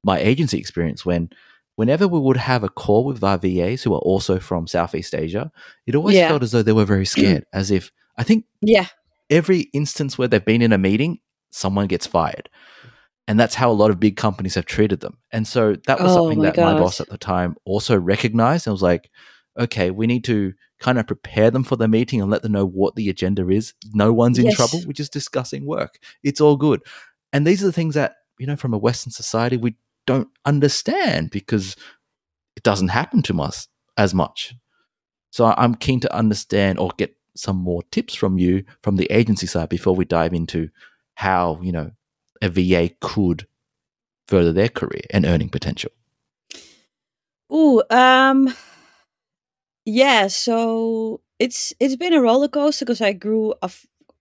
my 0.03 0.19
agency 0.19 0.57
experience 0.57 1.05
when 1.05 1.29
whenever 1.75 2.07
we 2.07 2.19
would 2.19 2.37
have 2.37 2.63
a 2.63 2.69
call 2.69 3.05
with 3.05 3.23
our 3.23 3.37
VAs 3.37 3.83
who 3.83 3.93
are 3.93 3.99
also 3.99 4.39
from 4.39 4.67
Southeast 4.67 5.13
Asia, 5.15 5.51
it 5.85 5.95
always 5.95 6.15
Yeah. 6.15 6.29
felt 6.29 6.43
as 6.43 6.51
though 6.51 6.63
they 6.63 6.73
were 6.73 6.85
very 6.85 7.05
scared, 7.05 7.45
as 7.53 7.71
if 7.71 7.91
I 8.17 8.23
think 8.23 8.45
Yeah. 8.61 8.87
every 9.29 9.61
instance 9.73 10.17
where 10.17 10.27
they've 10.27 10.43
been 10.43 10.61
in 10.61 10.73
a 10.73 10.77
meeting, 10.77 11.19
someone 11.51 11.87
gets 11.87 12.07
fired. 12.07 12.49
And 13.27 13.39
that's 13.39 13.55
how 13.55 13.69
a 13.69 13.73
lot 13.73 13.91
of 13.91 13.99
big 13.99 14.15
companies 14.15 14.55
have 14.55 14.65
treated 14.65 15.01
them. 15.01 15.17
And 15.31 15.45
so 15.45 15.75
that 15.85 16.01
was 16.01 16.11
Oh 16.11 16.15
something 16.15 16.39
my 16.39 16.45
that 16.45 16.57
my 16.57 16.73
boss 16.73 17.01
at 17.01 17.09
the 17.09 17.17
time 17.17 17.55
also 17.65 17.97
recognized 17.97 18.67
and 18.67 18.71
was 18.73 18.81
like, 18.81 19.09
okay, 19.59 19.91
we 19.91 20.07
need 20.07 20.23
to 20.25 20.53
kind 20.79 20.99
of 20.99 21.07
prepare 21.07 21.51
them 21.51 21.63
for 21.63 21.75
the 21.75 21.87
meeting 21.87 22.21
and 22.21 22.29
let 22.31 22.41
them 22.41 22.51
know 22.53 22.65
what 22.65 22.95
the 22.95 23.09
agenda 23.09 23.49
is. 23.49 23.73
No 23.93 24.13
one's 24.13 24.37
in 24.37 24.45
Yes. 24.45 24.55
trouble. 24.55 24.81
We're 24.85 24.93
just 24.93 25.11
discussing 25.11 25.65
work. 25.65 25.99
It's 26.23 26.39
all 26.39 26.55
good. 26.55 26.81
And 27.33 27.45
these 27.45 27.61
are 27.63 27.65
the 27.65 27.73
things 27.73 27.95
that, 27.95 28.15
you 28.39 28.47
know, 28.47 28.55
from 28.55 28.73
a 28.73 28.77
Western 28.77 29.11
society, 29.11 29.57
we 29.57 29.75
don't 30.05 30.29
understand 30.45 31.31
because 31.31 31.75
it 32.55 32.63
doesn't 32.63 32.89
happen 32.89 33.21
to 33.23 33.41
us 33.41 33.67
as 33.97 34.13
much. 34.13 34.55
So 35.31 35.53
I'm 35.57 35.75
keen 35.75 35.99
to 36.01 36.15
understand 36.15 36.79
or 36.79 36.91
get 36.97 37.15
some 37.35 37.57
more 37.57 37.83
tips 37.91 38.15
from 38.15 38.37
you 38.37 38.63
from 38.81 38.95
the 38.95 39.11
agency 39.11 39.47
side 39.47 39.69
before 39.69 39.95
we 39.95 40.05
dive 40.05 40.33
into 40.33 40.69
how, 41.15 41.59
you 41.61 41.71
know, 41.71 41.91
a 42.41 42.49
VA 42.49 42.89
could 43.01 43.47
further 44.27 44.53
their 44.53 44.69
career 44.69 45.03
and 45.11 45.25
earning 45.25 45.49
potential. 45.49 45.91
Ooh, 47.51 47.81
um, 47.89 48.53
yeah. 49.85 50.27
So 50.27 51.21
it's 51.39 51.73
it's 51.79 51.95
been 51.95 52.13
a 52.13 52.21
roller 52.21 52.47
coaster 52.47 52.85
because 52.85 53.01
I 53.01 53.13
grew 53.13 53.53
up. 53.61 53.71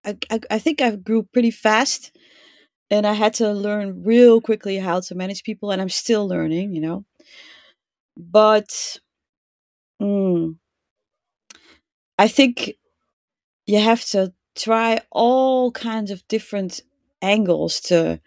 I, 0.05 0.17
I 0.31 0.41
I 0.53 0.59
think 0.59 0.81
I 0.81 0.97
grew 0.97 1.23
pretty 1.25 1.51
fast, 1.51 2.17
and 2.91 3.07
I 3.07 3.15
had 3.15 3.35
to 3.35 3.53
learn 3.53 4.05
real 4.05 4.41
quickly 4.41 4.79
how 4.79 5.01
to 5.01 5.15
manage 5.15 5.45
people, 5.45 5.71
and 5.71 5.83
I'm 5.83 5.89
still 5.91 6.29
learning. 6.29 6.75
You 6.75 6.81
know, 6.81 7.05
but 8.17 8.99
mm, 10.01 10.57
I 12.19 12.29
think 12.29 12.75
you 13.67 13.81
have 13.81 14.05
to 14.07 14.33
try 14.57 15.01
all 15.11 15.73
kinds 15.73 16.11
of 16.11 16.27
different 16.29 16.81
angles 17.27 17.81
to 17.81 18.21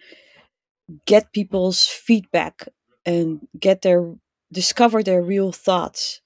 get 1.06 1.34
people's 1.34 1.86
feedback 1.86 2.68
and 3.06 3.48
get 3.60 3.82
their 3.82 4.14
discover 4.52 5.04
their 5.04 5.22
real 5.22 5.52
thoughts. 5.52 6.22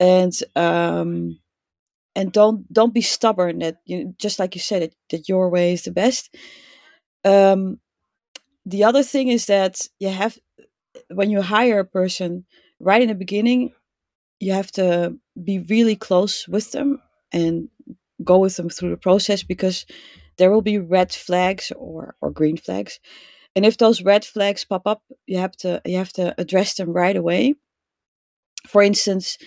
And 0.00 0.32
um 0.56 1.38
and 2.16 2.32
don't 2.32 2.72
don't 2.72 2.94
be 2.94 3.02
stubborn 3.02 3.60
that 3.60 3.78
you 3.86 4.14
just 4.18 4.38
like 4.38 4.54
you 4.54 4.62
said 4.62 4.82
it, 4.82 4.94
that 5.10 5.28
your 5.28 5.50
way 5.50 5.72
is 5.74 5.84
the 5.84 5.92
best. 5.92 6.34
Um 7.24 7.80
the 8.66 8.84
other 8.84 9.02
thing 9.02 9.28
is 9.28 9.46
that 9.46 9.80
you 10.00 10.10
have 10.10 10.38
when 11.10 11.30
you 11.30 11.42
hire 11.42 11.80
a 11.80 11.84
person 11.86 12.44
right 12.80 13.02
in 13.02 13.08
the 13.08 13.14
beginning 13.14 13.72
you 14.40 14.52
have 14.52 14.72
to 14.72 15.16
be 15.44 15.60
really 15.60 15.96
close 15.96 16.48
with 16.48 16.72
them 16.72 17.00
and 17.32 17.68
go 18.24 18.38
with 18.38 18.56
them 18.56 18.70
through 18.70 18.90
the 18.90 18.96
process 18.98 19.42
because 19.42 19.86
there 20.38 20.50
will 20.50 20.62
be 20.62 20.78
red 20.78 21.12
flags 21.12 21.72
or 21.76 22.14
or 22.20 22.30
green 22.30 22.56
flags. 22.56 23.00
And 23.56 23.64
if 23.64 23.78
those 23.78 24.02
red 24.02 24.24
flags 24.24 24.64
pop 24.64 24.86
up 24.86 25.02
you 25.26 25.38
have 25.38 25.56
to 25.58 25.80
you 25.84 25.98
have 25.98 26.12
to 26.14 26.34
address 26.38 26.74
them 26.74 26.92
right 26.92 27.16
away. 27.16 27.54
For 28.66 28.82
instance 28.82 29.38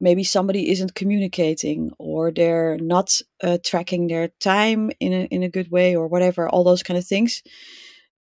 maybe 0.00 0.24
somebody 0.24 0.70
isn't 0.70 0.94
communicating 0.94 1.92
or 1.98 2.30
they're 2.30 2.78
not 2.78 3.20
uh, 3.42 3.58
tracking 3.64 4.06
their 4.06 4.28
time 4.40 4.90
in 5.00 5.12
a, 5.12 5.24
in 5.24 5.42
a 5.42 5.48
good 5.48 5.70
way 5.70 5.96
or 5.96 6.06
whatever 6.06 6.48
all 6.48 6.64
those 6.64 6.82
kind 6.82 6.98
of 6.98 7.04
things 7.04 7.42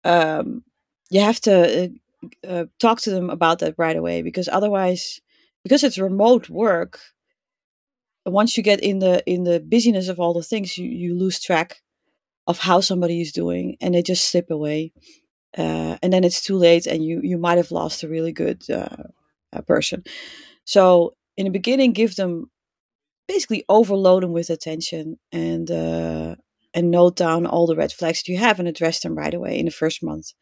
um, 0.03 0.63
you 1.09 1.21
have 1.21 1.39
to 1.41 1.91
uh, 2.45 2.47
uh, 2.47 2.65
talk 2.79 3.01
to 3.01 3.11
them 3.11 3.29
about 3.29 3.59
that 3.59 3.75
right 3.77 3.97
away 3.97 4.21
because 4.21 4.47
otherwise 4.47 5.19
because 5.63 5.83
it's 5.83 5.97
remote 5.97 6.49
work 6.49 6.99
once 8.25 8.57
you 8.57 8.63
get 8.63 8.81
in 8.81 8.99
the 8.99 9.23
in 9.25 9.43
the 9.43 9.59
busyness 9.59 10.07
of 10.07 10.19
all 10.19 10.33
the 10.33 10.43
things 10.43 10.77
you, 10.77 10.87
you 10.89 11.17
lose 11.17 11.39
track 11.39 11.81
of 12.47 12.59
how 12.59 12.81
somebody 12.81 13.21
is 13.21 13.31
doing 13.31 13.77
and 13.81 13.95
they 13.95 14.01
just 14.01 14.29
slip 14.29 14.49
away 14.51 14.93
uh, 15.57 15.97
and 16.03 16.13
then 16.13 16.23
it's 16.23 16.41
too 16.41 16.57
late 16.57 16.87
and 16.87 17.03
you 17.03 17.21
you 17.23 17.37
might 17.37 17.57
have 17.57 17.71
lost 17.71 18.03
a 18.03 18.07
really 18.07 18.31
good 18.31 18.63
uh, 18.69 19.03
uh, 19.53 19.61
person. 19.61 20.03
So 20.65 21.15
in 21.37 21.45
the 21.45 21.51
beginning 21.51 21.93
give 21.93 22.15
them 22.15 22.51
basically 23.27 23.65
overload 23.69 24.23
them 24.23 24.33
with 24.33 24.49
attention 24.49 25.17
and 25.31 25.71
uh, 25.71 26.35
and 26.73 26.91
note 26.91 27.15
down 27.17 27.45
all 27.45 27.67
the 27.67 27.75
red 27.75 27.91
flags 27.93 28.23
that 28.23 28.31
you 28.31 28.37
have 28.37 28.59
and 28.59 28.67
address 28.67 29.01
them 29.01 29.15
right 29.17 29.33
away 29.33 29.59
in 29.59 29.65
the 29.65 29.71
first 29.71 30.03
month. 30.03 30.33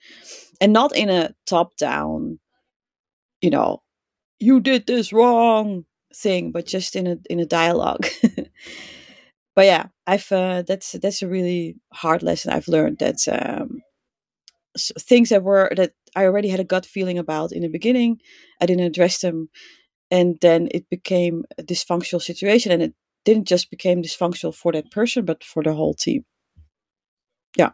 And 0.62 0.74
not 0.74 0.96
in 0.96 1.10
a 1.10 1.34
top 1.48 1.78
down 1.78 2.40
you 3.42 3.50
know 3.50 3.82
you 4.40 4.60
did 4.60 4.88
this 4.88 5.14
wrong 5.14 5.86
thing 6.16 6.52
but 6.52 6.66
just 6.66 6.96
in 6.96 7.08
a 7.08 7.18
in 7.30 7.40
a 7.40 7.46
dialogue. 7.46 8.08
But 9.56 9.66
yeah 9.66 9.86
i've 10.08 10.32
uh, 10.32 10.62
that's 10.62 10.94
that's 10.94 11.22
a 11.22 11.28
really 11.28 11.76
hard 11.94 12.24
lesson 12.24 12.52
i've 12.52 12.68
learned 12.68 12.98
that 13.00 13.18
um 13.28 13.82
things 15.00 15.30
that 15.30 15.44
were 15.44 15.72
that 15.76 15.94
i 16.16 16.26
already 16.26 16.50
had 16.50 16.60
a 16.60 16.64
gut 16.66 16.86
feeling 16.86 17.18
about 17.18 17.52
in 17.52 17.62
the 17.62 17.70
beginning 17.70 18.20
i 18.62 18.66
didn't 18.66 18.86
address 18.86 19.20
them 19.22 19.50
and 20.12 20.38
then 20.42 20.68
it 20.72 20.90
became 20.90 21.44
a 21.58 21.64
dysfunctional 21.64 22.22
situation 22.22 22.72
and 22.72 22.82
it 22.82 22.94
didn't 23.24 23.48
just 23.48 23.72
become 23.72 24.02
dysfunctional 24.02 24.54
for 24.54 24.72
that 24.72 24.92
person 24.92 25.26
but 25.26 25.44
for 25.44 25.64
the 25.64 25.74
whole 25.74 25.94
team 25.94 26.26
yeah 27.58 27.72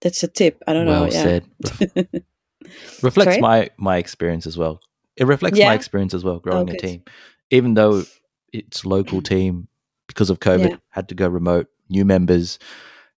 that's 0.00 0.22
a 0.22 0.28
tip 0.28 0.62
i 0.66 0.72
don't 0.72 0.86
well 0.86 1.04
know 1.04 1.10
yeah 1.10 1.22
said. 1.22 1.44
Ref- 1.62 1.82
reflects 3.02 3.34
Sorry? 3.34 3.40
my 3.40 3.70
my 3.76 3.96
experience 3.98 4.46
as 4.46 4.56
well. 4.58 4.80
It 5.16 5.26
reflects 5.26 5.58
Yeah? 5.58 5.68
my 5.68 5.74
experience 5.74 6.14
as 6.14 6.24
well 6.24 6.38
growing 6.40 6.68
Oh, 6.68 6.72
a 6.72 6.76
team. 6.76 7.02
Even 7.50 7.74
though 7.74 8.04
it's 8.52 8.84
local 8.84 9.22
team 9.22 9.68
because 10.14 10.30
of 10.30 10.38
COVID 10.40 10.70
Yeah. 10.70 10.76
had 10.90 11.08
to 11.08 11.14
go 11.14 11.28
remote 11.28 11.66
new 11.88 12.04
members, 12.04 12.58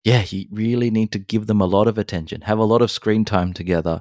yeah, 0.05 0.25
you 0.29 0.47
really 0.51 0.91
need 0.91 1.13
to 1.13 1.19
give 1.19 1.47
them 1.47 1.61
a 1.61 1.67
lot 1.67 1.87
of 1.89 1.99
attention, 1.99 2.41
have 2.43 2.59
a 2.59 2.65
lot 2.65 2.83
of 2.83 2.91
screen 2.91 3.25
time 3.25 3.53
together. 3.53 4.01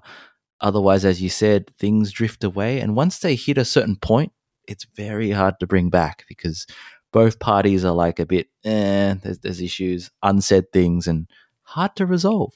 Otherwise, 0.61 1.03
as 1.03 1.21
you 1.21 1.29
said, 1.29 1.69
things 1.77 2.11
drift 2.11 2.43
away. 2.43 2.79
And 2.79 2.95
once 2.95 3.19
they 3.19 3.35
hit 3.35 3.57
a 3.57 3.65
certain 3.65 3.97
point, 3.97 4.31
it's 4.67 4.85
very 4.95 5.31
hard 5.31 5.59
to 5.59 5.67
bring 5.67 5.89
back 5.89 6.25
because 6.27 6.65
both 7.11 7.39
parties 7.39 7.83
are 7.85 7.93
like 7.93 8.19
a 8.19 8.25
bit, 8.25 8.47
eh, 8.63 9.15
there's, 9.21 9.39
there's 9.39 9.61
issues, 9.61 10.09
unsaid 10.23 10.71
things, 10.71 11.07
and 11.07 11.27
hard 11.63 11.95
to 11.97 12.05
resolve. 12.05 12.53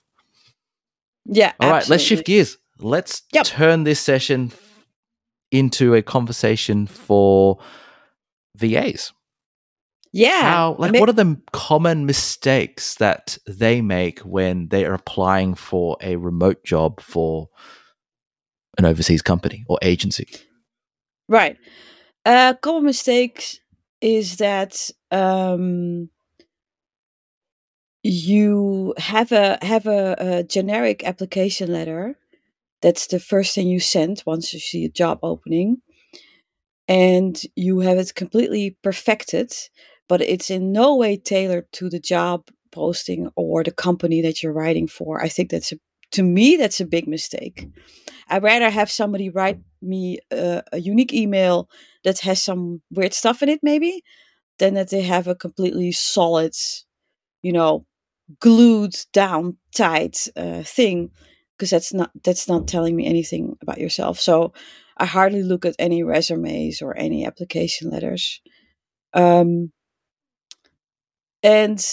Yeah. 1.26 1.54
All 1.60 1.70
right, 1.70 1.88
let's 1.90 2.04
shift 2.04 2.26
gears. 2.26 2.58
Let's 2.80 3.24
Yep. 3.34 3.46
turn 3.46 3.84
this 3.84 4.00
session 4.00 4.52
into 5.52 5.94
a 5.96 6.02
conversation 6.02 6.88
for 6.88 7.60
VAs. 8.56 9.12
Yeah. 10.12 10.42
How, 10.42 10.76
like, 10.80 10.94
what 10.94 11.10
are 11.10 11.14
the 11.14 11.40
common 11.52 12.06
mistakes 12.06 12.96
that 12.96 13.38
they 13.48 13.82
make 13.82 14.20
when 14.20 14.70
they 14.70 14.86
are 14.86 14.94
applying 14.94 15.54
for 15.54 15.98
a 16.02 16.16
remote 16.16 16.64
job 16.64 17.00
for 17.00 17.50
an 18.78 18.86
overseas 18.86 19.22
company 19.22 19.66
or 19.68 19.78
agency? 19.82 20.28
Right. 21.28 21.58
Uh, 22.26 22.56
common 22.56 22.86
mistakes 22.86 23.60
is 24.02 24.38
that 24.38 24.90
um, 25.12 26.10
you 28.04 28.94
have 28.98 29.32
a 29.32 29.58
have 29.62 29.86
a, 29.88 30.16
a 30.18 30.44
generic 30.44 31.04
application 31.04 31.72
letter. 31.72 32.18
That's 32.82 33.08
the 33.08 33.20
first 33.20 33.54
thing 33.54 33.68
you 33.68 33.80
send 33.80 34.24
once 34.26 34.54
you 34.54 34.60
see 34.60 34.86
a 34.86 34.90
job 34.90 35.20
opening, 35.22 35.82
and 36.88 37.40
you 37.56 37.80
have 37.82 37.98
it 37.98 38.16
completely 38.16 38.78
perfected, 38.82 39.54
but 40.10 40.22
it's 40.22 40.50
in 40.50 40.74
no 40.74 40.96
way 40.96 41.16
tailored 41.16 41.72
to 41.72 41.90
the 41.90 42.00
job 42.00 42.50
posting 42.72 43.30
or 43.36 43.64
the 43.64 43.72
company 43.72 44.22
that 44.22 44.44
you're 44.44 44.52
writing 44.52 44.88
for. 44.88 45.24
I 45.24 45.30
think 45.30 45.50
that's 45.50 45.72
a, 45.72 45.78
to 46.12 46.24
me 46.24 46.58
that's 46.58 46.82
a 46.82 46.86
big 46.86 47.08
mistake. 47.08 47.68
I'd 48.28 48.44
rather 48.44 48.70
have 48.70 48.92
somebody 48.92 49.30
write 49.30 49.60
me 49.82 50.20
a, 50.32 50.62
a 50.74 50.80
unique 50.80 51.14
email 51.14 51.70
that 52.04 52.20
has 52.20 52.44
some 52.44 52.82
weird 52.92 53.14
stuff 53.14 53.42
in 53.42 53.50
it, 53.50 53.62
maybe, 53.64 54.04
than 54.58 54.74
that 54.74 54.90
they 54.90 55.02
have 55.02 55.28
a 55.28 55.36
completely 55.36 55.92
solid, 55.92 56.54
you 57.42 57.54
know, 57.54 57.86
glued 58.40 58.96
down 59.14 59.58
tight 59.76 60.28
uh, 60.36 60.64
thing, 60.64 61.10
because 61.58 61.70
that's 61.70 61.94
not 61.94 62.12
that's 62.24 62.48
not 62.48 62.68
telling 62.68 62.96
me 62.96 63.06
anything 63.06 63.58
about 63.62 63.80
yourself. 63.80 64.20
So 64.20 64.54
I 64.98 65.06
hardly 65.06 65.44
look 65.44 65.66
at 65.66 65.76
any 65.80 66.04
resumes 66.04 66.82
or 66.82 66.96
any 66.98 67.26
application 67.26 67.90
letters. 67.90 68.42
Um, 69.14 69.72
and 71.44 71.86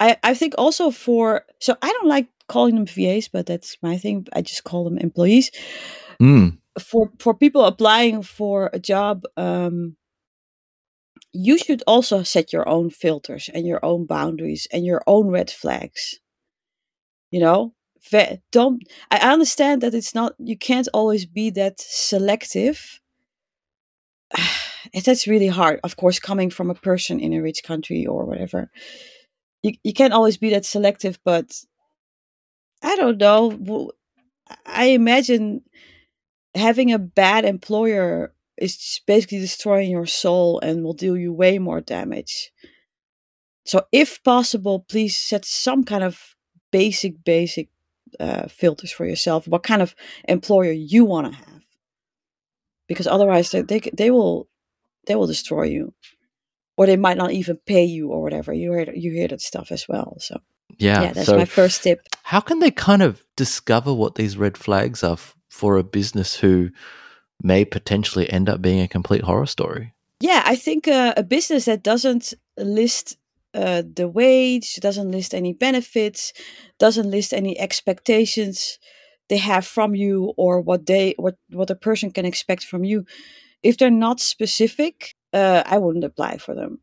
I 0.00 0.16
I 0.22 0.34
think 0.34 0.54
also 0.58 0.90
for 0.90 1.44
so 1.60 1.76
I 1.82 1.88
don't 1.88 2.08
like 2.08 2.28
calling 2.48 2.74
them 2.74 2.86
VAs, 2.86 3.28
but 3.28 3.46
that's 3.46 3.76
my 3.82 3.96
thing. 3.96 4.26
I 4.34 4.42
just 4.42 4.64
call 4.64 4.84
them 4.84 4.98
employees. 4.98 5.50
Mm, 6.20 6.58
for 6.80 7.10
for 7.18 7.34
people 7.34 7.64
applying 7.64 8.22
for 8.22 8.70
a 8.72 8.78
job 8.78 9.24
um 9.36 9.96
you 11.34 11.56
should 11.58 11.82
also 11.86 12.22
set 12.22 12.52
your 12.52 12.68
own 12.68 12.90
filters 12.90 13.48
and 13.54 13.66
your 13.66 13.84
own 13.84 14.06
boundaries 14.06 14.66
and 14.72 14.84
your 14.84 15.02
own 15.06 15.28
red 15.28 15.50
flags. 15.50 16.20
You 17.30 17.40
know 17.40 17.74
don't 18.50 18.82
i 19.12 19.18
understand 19.32 19.80
that 19.80 19.94
it's 19.94 20.14
not 20.14 20.34
you 20.38 20.56
can't 20.58 20.88
always 20.92 21.24
be 21.24 21.50
that 21.50 21.78
selective 21.80 23.00
that's 25.04 25.26
really 25.26 25.48
hard 25.48 25.80
of 25.84 25.96
course 25.96 26.18
coming 26.18 26.50
from 26.50 26.70
a 26.70 26.74
person 26.74 27.20
in 27.20 27.32
a 27.32 27.42
rich 27.42 27.62
country 27.62 28.06
or 28.06 28.24
whatever 28.24 28.70
you, 29.62 29.72
you 29.84 29.92
can't 29.92 30.12
always 30.12 30.36
be 30.36 30.50
that 30.50 30.64
selective 30.64 31.18
but 31.24 31.62
i 32.82 32.96
don't 32.96 33.18
know 33.18 33.90
I 34.66 34.86
imagine 34.86 35.62
having 36.54 36.92
a 36.92 36.98
bad 36.98 37.44
employer 37.44 38.34
is 38.56 39.00
basically 39.06 39.38
destroying 39.38 39.90
your 39.90 40.06
soul 40.06 40.60
and 40.60 40.84
will 40.84 40.92
do 40.92 41.14
you 41.14 41.32
way 41.32 41.58
more 41.58 41.80
damage. 41.80 42.52
So, 43.64 43.82
if 43.92 44.22
possible, 44.22 44.80
please 44.80 45.16
set 45.16 45.44
some 45.44 45.84
kind 45.84 46.04
of 46.04 46.34
basic, 46.70 47.24
basic 47.24 47.68
uh, 48.18 48.48
filters 48.48 48.90
for 48.90 49.06
yourself. 49.06 49.46
What 49.46 49.62
kind 49.62 49.82
of 49.82 49.94
employer 50.28 50.72
you 50.72 51.04
want 51.04 51.32
to 51.32 51.38
have, 51.38 51.62
because 52.88 53.06
otherwise 53.06 53.50
they, 53.50 53.62
they 53.62 53.80
they 53.92 54.10
will 54.10 54.48
they 55.06 55.14
will 55.14 55.26
destroy 55.26 55.64
you, 55.64 55.94
or 56.76 56.86
they 56.86 56.96
might 56.96 57.16
not 57.16 57.32
even 57.32 57.58
pay 57.66 57.84
you 57.84 58.08
or 58.08 58.22
whatever. 58.22 58.52
You 58.52 58.72
hear 58.72 58.92
you 58.94 59.12
hear 59.12 59.28
that 59.28 59.40
stuff 59.40 59.72
as 59.72 59.86
well. 59.88 60.16
So 60.20 60.40
yeah. 60.78 61.02
yeah, 61.02 61.12
that's 61.12 61.26
so 61.26 61.36
my 61.36 61.44
first 61.44 61.82
tip. 61.82 62.00
how 62.24 62.40
can 62.40 62.60
they 62.60 62.70
kind 62.70 63.02
of 63.02 63.22
discover 63.36 63.92
what 63.92 64.14
these 64.14 64.36
red 64.36 64.56
flags 64.56 65.02
are 65.02 65.14
f- 65.14 65.36
for 65.48 65.76
a 65.76 65.84
business 65.84 66.36
who 66.36 66.70
may 67.42 67.64
potentially 67.64 68.30
end 68.30 68.48
up 68.48 68.62
being 68.62 68.80
a 68.80 68.88
complete 68.88 69.22
horror 69.22 69.46
story? 69.46 69.94
Yeah, 70.20 70.42
I 70.46 70.56
think 70.56 70.86
uh, 70.86 71.14
a 71.16 71.22
business 71.22 71.64
that 71.64 71.82
doesn't 71.82 72.34
list 72.56 73.16
uh, 73.54 73.82
the 73.94 74.08
wage, 74.08 74.76
doesn't 74.76 75.10
list 75.10 75.34
any 75.34 75.52
benefits, 75.52 76.32
doesn't 76.78 77.10
list 77.10 77.34
any 77.34 77.58
expectations 77.58 78.78
they 79.28 79.36
have 79.38 79.66
from 79.66 79.94
you 79.94 80.32
or 80.36 80.60
what 80.60 80.86
they 80.86 81.14
what 81.18 81.36
what 81.50 81.70
a 81.70 81.74
person 81.74 82.10
can 82.10 82.24
expect 82.24 82.64
from 82.64 82.84
you. 82.84 83.04
If 83.62 83.78
they're 83.78 83.90
not 83.90 84.20
specific, 84.20 85.14
uh, 85.32 85.62
I 85.66 85.78
wouldn't 85.78 86.04
apply 86.04 86.38
for 86.38 86.54
them. 86.54 86.80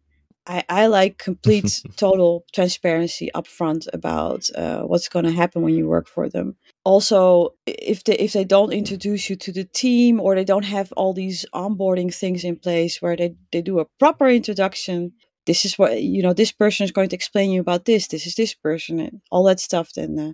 I, 0.47 0.63
I 0.67 0.87
like 0.87 1.17
complete 1.17 1.83
total 1.95 2.45
transparency 2.53 3.29
upfront 3.35 3.87
about 3.93 4.49
uh, 4.55 4.81
what's 4.81 5.09
going 5.09 5.25
to 5.25 5.31
happen 5.31 5.61
when 5.61 5.75
you 5.75 5.87
work 5.87 6.07
for 6.07 6.27
them. 6.27 6.55
Also 6.83 7.53
if 7.67 8.03
they 8.05 8.15
if 8.15 8.33
they 8.33 8.45
don't 8.45 8.73
introduce 8.73 9.29
you 9.29 9.35
to 9.35 9.51
the 9.51 9.65
team 9.65 10.19
or 10.19 10.33
they 10.33 10.45
don't 10.45 10.65
have 10.65 10.91
all 10.93 11.13
these 11.13 11.45
onboarding 11.53 12.13
things 12.13 12.43
in 12.43 12.55
place 12.55 13.01
where 13.01 13.15
they, 13.15 13.35
they 13.51 13.61
do 13.61 13.79
a 13.79 13.85
proper 13.99 14.27
introduction 14.27 15.11
this 15.45 15.65
is 15.65 15.79
what 15.79 16.01
you 16.01 16.21
know 16.21 16.33
this 16.33 16.51
person 16.51 16.83
is 16.83 16.91
going 16.91 17.09
to 17.09 17.15
explain 17.15 17.51
you 17.51 17.61
about 17.61 17.85
this 17.85 18.07
this 18.07 18.25
is 18.25 18.35
this 18.35 18.53
person 18.53 18.99
and 18.99 19.21
all 19.31 19.43
that 19.43 19.59
stuff 19.59 19.91
then 19.93 20.17
uh, 20.19 20.31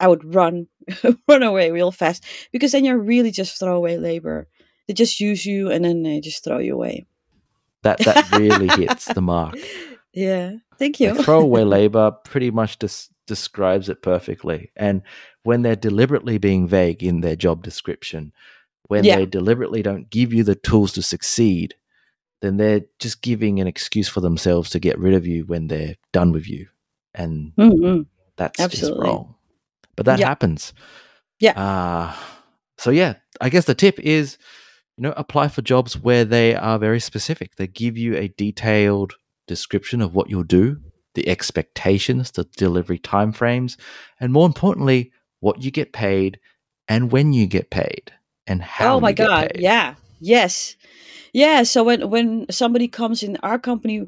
i 0.00 0.08
would 0.08 0.34
run 0.34 0.66
run 1.28 1.42
away 1.42 1.70
real 1.70 1.92
fast. 1.92 2.24
Because 2.52 2.72
then 2.72 2.84
you're 2.84 2.98
really 2.98 3.30
just 3.30 3.58
throwaway 3.58 3.96
labor 3.96 4.48
they 4.86 4.94
just 4.94 5.20
use 5.20 5.44
you 5.46 5.70
and 5.70 5.84
then 5.84 6.02
they 6.02 6.20
just 6.20 6.44
throw 6.44 6.58
you 6.58 6.74
away 6.74 7.06
That 7.82 7.98
that 8.00 8.30
really 8.38 8.68
hits 8.68 9.06
the 9.12 9.22
mark. 9.22 9.56
yeah 10.12 10.52
thank 10.78 11.00
Like, 11.00 11.16
you 11.16 11.22
throwaway 11.22 11.62
labor 11.64 12.10
pretty 12.24 12.50
much 12.50 12.78
des- 12.78 13.08
describes 13.26 13.88
it 13.88 14.02
perfectly. 14.02 14.70
And 14.76 15.00
when 15.44 15.62
they're 15.62 15.76
deliberately 15.76 16.36
being 16.38 16.68
vague 16.68 17.02
in 17.02 17.20
their 17.22 17.36
job 17.36 17.62
description, 17.62 18.32
when 18.88 19.04
Yeah. 19.04 19.16
they 19.16 19.26
deliberately 19.26 19.82
don't 19.82 20.10
give 20.10 20.32
you 20.34 20.44
the 20.44 20.54
tools 20.54 20.92
to 20.92 21.02
succeed, 21.02 21.74
then 22.42 22.58
they're 22.58 22.82
just 22.98 23.22
giving 23.22 23.60
an 23.60 23.66
excuse 23.66 24.08
for 24.08 24.20
themselves 24.20 24.68
to 24.70 24.78
get 24.78 24.98
rid 24.98 25.14
of 25.14 25.26
you 25.26 25.44
when 25.46 25.68
they're 25.68 25.94
done 26.12 26.32
with 26.32 26.46
you. 26.48 26.66
And 27.14 27.52
Mhm. 27.56 28.06
that's 28.36 28.60
Absolutely. 28.60 28.90
just 28.90 29.00
wrong. 29.00 29.34
But 29.96 30.04
that 30.06 30.18
Yeah. 30.18 30.28
happens. 30.28 30.74
Yeah. 31.40 31.52
Uh, 31.58 32.14
so 32.76 32.90
yeah, 32.90 33.14
I 33.40 33.48
guess 33.48 33.64
the 33.64 33.74
tip 33.74 33.98
is, 34.00 34.36
you 34.96 35.02
know, 35.02 35.14
apply 35.16 35.48
for 35.48 35.62
jobs 35.62 35.98
where 35.98 36.24
they 36.24 36.54
are 36.54 36.78
very 36.78 37.00
specific. 37.00 37.56
They 37.56 37.66
give 37.66 37.96
you 37.96 38.16
a 38.16 38.28
detailed 38.28 39.14
description 39.46 40.00
of 40.00 40.14
what 40.14 40.30
you'll 40.30 40.44
do, 40.44 40.78
the 41.14 41.28
expectations, 41.28 42.30
the 42.30 42.44
delivery 42.56 42.98
timeframes, 42.98 43.76
and 44.20 44.32
more 44.32 44.46
importantly, 44.46 45.12
what 45.40 45.62
you 45.62 45.70
get 45.70 45.92
paid 45.92 46.38
and 46.88 47.12
when 47.12 47.32
you 47.32 47.46
get 47.46 47.70
paid 47.70 48.12
and 48.46 48.62
how 48.62 48.96
oh 48.96 49.00
my 49.00 49.12
god 49.12 49.52
yeah 49.56 49.94
yes. 50.20 50.76
Yeah 51.32 51.64
so 51.64 51.82
when 51.84 52.08
when 52.08 52.46
somebody 52.50 52.88
comes 52.88 53.22
in 53.22 53.36
our 53.42 53.58
company 53.58 54.06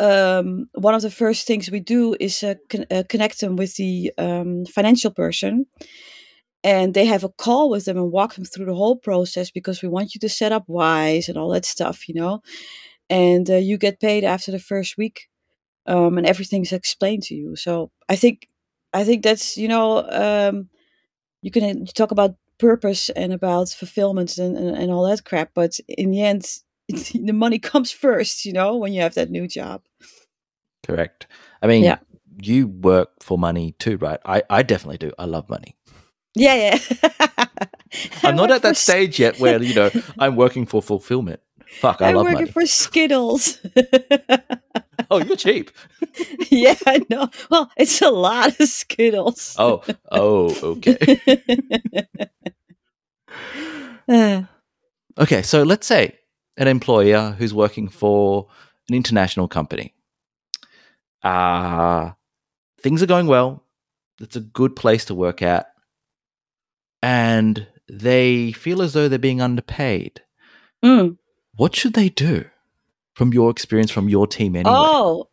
um 0.00 0.68
one 0.74 0.94
of 0.94 1.02
the 1.02 1.10
first 1.10 1.46
things 1.46 1.70
we 1.70 1.80
do 1.80 2.16
is 2.20 2.42
uh, 2.42 2.54
con- 2.68 2.86
uh, 2.90 3.02
connect 3.08 3.40
them 3.40 3.56
with 3.56 3.76
the 3.76 4.12
um, 4.18 4.64
financial 4.66 5.10
person 5.10 5.66
and 6.64 6.94
they 6.94 7.04
have 7.04 7.24
a 7.24 7.28
call 7.28 7.70
with 7.70 7.84
them 7.84 7.96
and 7.96 8.10
walk 8.10 8.34
them 8.34 8.44
through 8.44 8.66
the 8.66 8.74
whole 8.74 8.96
process 8.96 9.50
because 9.50 9.82
we 9.82 9.88
want 9.88 10.14
you 10.14 10.20
to 10.20 10.28
set 10.28 10.52
up 10.52 10.64
wise 10.66 11.28
and 11.28 11.38
all 11.38 11.50
that 11.50 11.64
stuff 11.64 12.08
you 12.08 12.14
know 12.14 12.40
and 13.10 13.50
uh, 13.50 13.56
you 13.56 13.78
get 13.78 14.00
paid 14.00 14.24
after 14.24 14.50
the 14.50 14.58
first 14.58 14.96
week 14.98 15.28
um, 15.86 16.18
and 16.18 16.26
everything's 16.26 16.72
explained 16.72 17.22
to 17.22 17.34
you 17.34 17.56
so 17.56 17.90
i 18.08 18.16
think 18.16 18.48
i 18.92 19.04
think 19.04 19.22
that's 19.22 19.56
you 19.56 19.68
know 19.68 20.08
um, 20.10 20.68
you 21.42 21.50
can 21.50 21.84
talk 21.86 22.10
about 22.10 22.36
purpose 22.58 23.08
and 23.10 23.32
about 23.32 23.68
fulfillment 23.68 24.36
and, 24.36 24.56
and, 24.56 24.76
and 24.76 24.90
all 24.90 25.06
that 25.08 25.24
crap 25.24 25.50
but 25.54 25.78
in 25.88 26.10
the 26.10 26.22
end 26.22 26.44
the 26.88 27.32
money 27.32 27.58
comes 27.58 27.92
first 27.92 28.44
you 28.44 28.52
know 28.52 28.76
when 28.76 28.92
you 28.92 29.00
have 29.00 29.14
that 29.14 29.30
new 29.30 29.46
job 29.46 29.82
Correct. 30.88 31.26
I 31.62 31.66
mean, 31.66 31.84
Yeah. 31.84 31.98
you 32.40 32.66
work 32.68 33.10
for 33.22 33.38
money 33.38 33.72
too, 33.78 33.98
right? 33.98 34.20
I, 34.24 34.42
I 34.48 34.62
definitely 34.62 34.98
do. 34.98 35.12
I 35.18 35.26
love 35.26 35.48
money. 35.48 35.76
Yeah 36.38 36.54
yeah 36.54 37.46
I'm 38.22 38.36
not 38.36 38.50
at 38.50 38.62
that 38.62 38.76
stage 38.76 39.18
yet 39.18 39.38
where, 39.40 39.62
you 39.62 39.74
know, 39.74 39.90
I'm 40.18 40.36
working 40.36 40.66
for 40.66 40.82
fulfillment. 40.82 41.40
Fuck, 41.80 42.00
I 42.02 42.08
I'm 42.08 42.16
love 42.16 42.24
working 42.24 42.40
money. 42.40 42.52
for 42.52 42.66
Skittles. 42.66 43.58
oh, 45.10 45.18
you're 45.18 45.36
cheap. 45.36 45.70
yeah, 46.50 46.74
I 46.86 47.00
know. 47.10 47.28
Well, 47.50 47.70
it's 47.76 48.00
a 48.02 48.10
lot 48.10 48.58
of 48.60 48.68
Skittles. 48.68 49.54
Oh, 49.58 49.82
oh, 50.10 50.54
okay. 50.62 51.20
Uh, 54.08 54.42
Okay, 55.18 55.42
so 55.42 55.64
let's 55.64 55.86
say 55.86 56.16
an 56.56 56.68
employer 56.68 57.34
who's 57.38 57.52
working 57.52 57.88
for 57.88 58.46
an 58.88 58.94
international 58.94 59.48
company. 59.48 59.92
Uh, 61.24 62.12
things 62.80 63.02
are 63.02 63.06
going 63.06 63.26
well. 63.26 63.64
It's 64.20 64.36
a 64.36 64.40
good 64.40 64.76
place 64.76 65.04
to 65.06 65.14
work 65.16 65.42
at. 65.42 65.66
And 67.02 67.66
they 67.88 68.52
feel 68.52 68.82
as 68.82 68.92
though 68.92 69.08
they're 69.08 69.18
being 69.18 69.40
underpaid. 69.40 70.22
mm. 70.84 71.16
What 71.56 71.74
should 71.74 71.94
they 71.94 72.08
do 72.08 72.44
from 73.14 73.32
your 73.32 73.50
experience, 73.50 73.90
from 73.90 74.08
your 74.08 74.26
team 74.26 74.54
anyway? 74.54 74.70
Oh, 74.74 75.28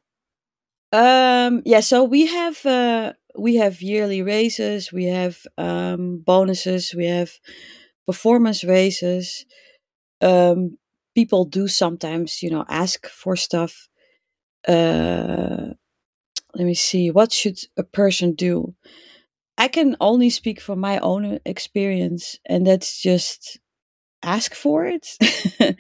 um, 0.91 1.61
yeah. 1.65 1.81
So 1.81 2.03
we 2.03 2.25
have 2.27 2.65
uh, 2.65 3.13
we 3.37 3.55
have 3.55 3.81
yearly 3.81 4.21
raises, 4.21 4.91
we 4.91 5.05
have 5.05 5.37
um, 5.57 6.19
bonuses, 6.25 6.93
we 6.95 7.05
have 7.05 7.31
performance 8.05 8.63
raises. 8.63 9.45
Um, 10.21 10.77
people 11.13 11.45
do 11.45 11.67
sometimes, 11.67 12.41
you 12.41 12.49
know, 12.49 12.65
ask 12.69 13.07
for 13.07 13.35
stuff. 13.35 13.87
Uh, 14.67 15.73
let 16.55 16.65
me 16.65 16.73
see. 16.73 17.11
What 17.11 17.31
should 17.31 17.59
a 17.77 17.83
person 17.83 18.33
do? 18.33 18.73
I 19.57 19.67
can 19.67 19.95
only 20.01 20.29
speak 20.29 20.59
from 20.59 20.79
my 20.79 20.99
own 20.99 21.39
experience, 21.45 22.37
and 22.45 22.67
that's 22.67 23.01
just 23.01 23.59
ask 24.23 24.55
for 24.55 24.85
it. 24.85 25.07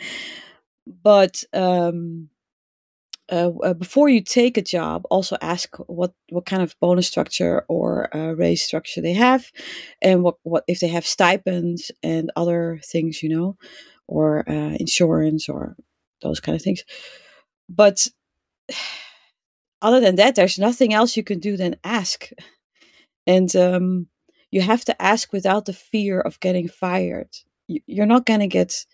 but 0.87 1.43
um, 1.53 2.29
uh, 3.31 3.51
uh, 3.63 3.73
before 3.73 4.07
you 4.07 4.21
take 4.21 4.57
a 4.57 4.61
job, 4.61 5.03
also 5.09 5.35
ask 5.41 5.75
what 5.87 6.13
what 6.29 6.45
kind 6.45 6.61
of 6.61 6.75
bonus 6.79 7.07
structure 7.07 7.65
or 7.67 8.15
uh, 8.15 8.33
raise 8.33 8.63
structure 8.63 9.01
they 9.01 9.13
have, 9.13 9.45
and 10.01 10.23
what 10.23 10.35
what 10.43 10.63
if 10.67 10.79
they 10.79 10.87
have 10.87 11.05
stipends 11.07 11.91
and 12.03 12.31
other 12.35 12.79
things, 12.85 13.23
you 13.23 13.29
know, 13.29 13.57
or 14.07 14.47
uh, 14.49 14.75
insurance 14.79 15.49
or 15.49 15.75
those 16.21 16.39
kind 16.39 16.55
of 16.55 16.61
things. 16.61 16.83
But 17.69 18.07
other 19.81 19.99
than 19.99 20.15
that, 20.15 20.35
there's 20.35 20.59
nothing 20.59 20.93
else 20.93 21.17
you 21.17 21.23
can 21.23 21.39
do 21.39 21.57
than 21.57 21.75
ask, 21.83 22.29
and 23.27 23.55
um, 23.55 24.07
you 24.51 24.61
have 24.61 24.85
to 24.85 25.01
ask 25.01 25.33
without 25.33 25.65
the 25.65 25.73
fear 25.73 26.19
of 26.21 26.39
getting 26.39 26.67
fired. 26.67 27.29
You- 27.67 27.81
You're 27.87 28.05
not 28.05 28.25
gonna 28.25 28.47
get 28.47 28.85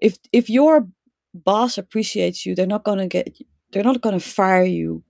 if 0.00 0.18
if 0.32 0.50
your 0.50 0.88
boss 1.34 1.78
appreciates 1.78 2.46
you, 2.46 2.54
they're 2.54 2.66
not 2.66 2.84
gonna 2.84 3.08
get 3.08 3.36
they're 3.72 3.84
not 3.84 4.00
gonna 4.00 4.20
fire 4.20 4.64
you 4.64 5.04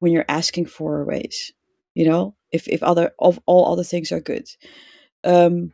when 0.00 0.12
you're 0.12 0.24
asking 0.28 0.66
for 0.66 1.00
a 1.00 1.04
raise. 1.04 1.52
You 1.94 2.06
know, 2.08 2.36
if 2.52 2.68
if 2.68 2.82
other 2.82 3.12
of 3.18 3.40
all 3.46 3.72
other 3.72 3.84
things 3.84 4.12
are 4.12 4.20
good, 4.20 4.48
um, 5.24 5.72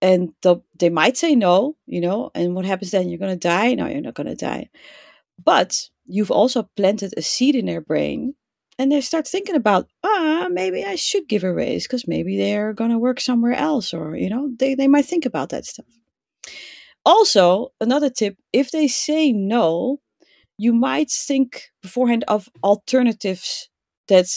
and 0.00 0.32
the, 0.42 0.56
they 0.78 0.90
might 0.90 1.16
say 1.16 1.34
no. 1.34 1.76
You 1.86 2.00
know, 2.00 2.30
and 2.34 2.54
what 2.54 2.64
happens 2.64 2.90
then? 2.90 3.08
You're 3.08 3.18
gonna 3.18 3.36
die. 3.36 3.74
No, 3.74 3.86
you're 3.86 4.00
not 4.00 4.14
gonna 4.14 4.36
die. 4.36 4.70
But 5.44 5.90
you've 6.06 6.30
also 6.30 6.68
planted 6.76 7.14
a 7.16 7.22
seed 7.22 7.56
in 7.56 7.66
their 7.66 7.80
brain, 7.80 8.34
and 8.78 8.92
they 8.92 9.00
start 9.00 9.26
thinking 9.28 9.56
about 9.56 9.88
ah 10.04 10.48
maybe 10.50 10.84
I 10.84 10.96
should 10.96 11.28
give 11.28 11.44
a 11.44 11.52
raise 11.54 11.84
because 11.86 12.08
maybe 12.08 12.36
they're 12.36 12.72
gonna 12.74 12.98
work 12.98 13.20
somewhere 13.20 13.54
else, 13.54 13.94
or 13.94 14.16
you 14.16 14.30
know 14.30 14.50
they 14.58 14.74
they 14.74 14.88
might 14.88 15.06
think 15.06 15.26
about 15.26 15.50
that 15.50 15.66
stuff. 15.66 15.86
Also, 17.04 17.72
another 17.80 18.10
tip 18.10 18.36
if 18.52 18.70
they 18.70 18.86
say 18.86 19.32
no, 19.32 20.00
you 20.58 20.72
might 20.72 21.10
think 21.10 21.70
beforehand 21.82 22.24
of 22.28 22.48
alternatives 22.64 23.68
that 24.08 24.28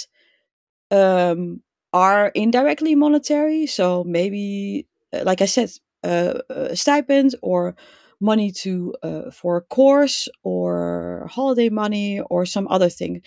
um, 0.91 1.61
are 1.93 2.29
indirectly 2.29 2.95
monetary. 2.95 3.65
So 3.67 4.03
maybe, 4.05 4.87
uh, 5.13 5.23
like 5.25 5.41
I 5.41 5.45
said, 5.45 5.71
uh, 6.03 6.39
a 6.49 6.75
stipend 6.75 7.35
or 7.41 7.75
money 8.21 8.51
to 8.51 8.95
uh, 9.03 9.31
for 9.31 9.57
a 9.57 9.61
course 9.61 10.27
or 10.43 11.27
holiday 11.31 11.69
money 11.69 12.21
or 12.29 12.45
some 12.45 12.67
other 12.69 12.89
thing. 12.89 13.21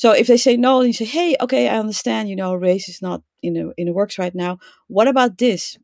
So 0.00 0.12
if 0.12 0.28
they 0.28 0.38
say 0.38 0.56
no, 0.56 0.80
and 0.80 0.88
you 0.88 0.92
say, 0.94 1.04
"Hey, 1.04 1.36
okay, 1.40 1.68
I 1.68 1.78
understand. 1.78 2.30
You 2.30 2.36
know, 2.36 2.54
race 2.54 2.88
is 2.88 3.02
not 3.02 3.22
in 3.42 3.52
the 3.54 3.72
in 3.76 3.86
the 3.86 3.92
works 3.92 4.18
right 4.18 4.34
now. 4.34 4.58
What 4.88 5.08
about 5.08 5.36
this?" 5.36 5.76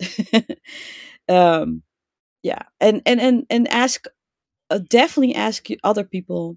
um, 1.28 1.82
yeah 2.44 2.62
and 2.80 3.02
and 3.06 3.20
and 3.20 3.46
and 3.50 3.66
ask 3.68 4.06
uh, 4.70 4.78
definitely 4.88 5.34
ask 5.34 5.66
other 5.82 6.04
people 6.04 6.56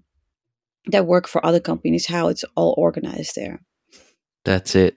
that 0.86 1.06
work 1.06 1.26
for 1.26 1.44
other 1.44 1.60
companies 1.60 2.06
how 2.06 2.28
it's 2.28 2.44
all 2.54 2.74
organized 2.78 3.34
there 3.34 3.60
That's 4.44 4.74
it. 4.74 4.96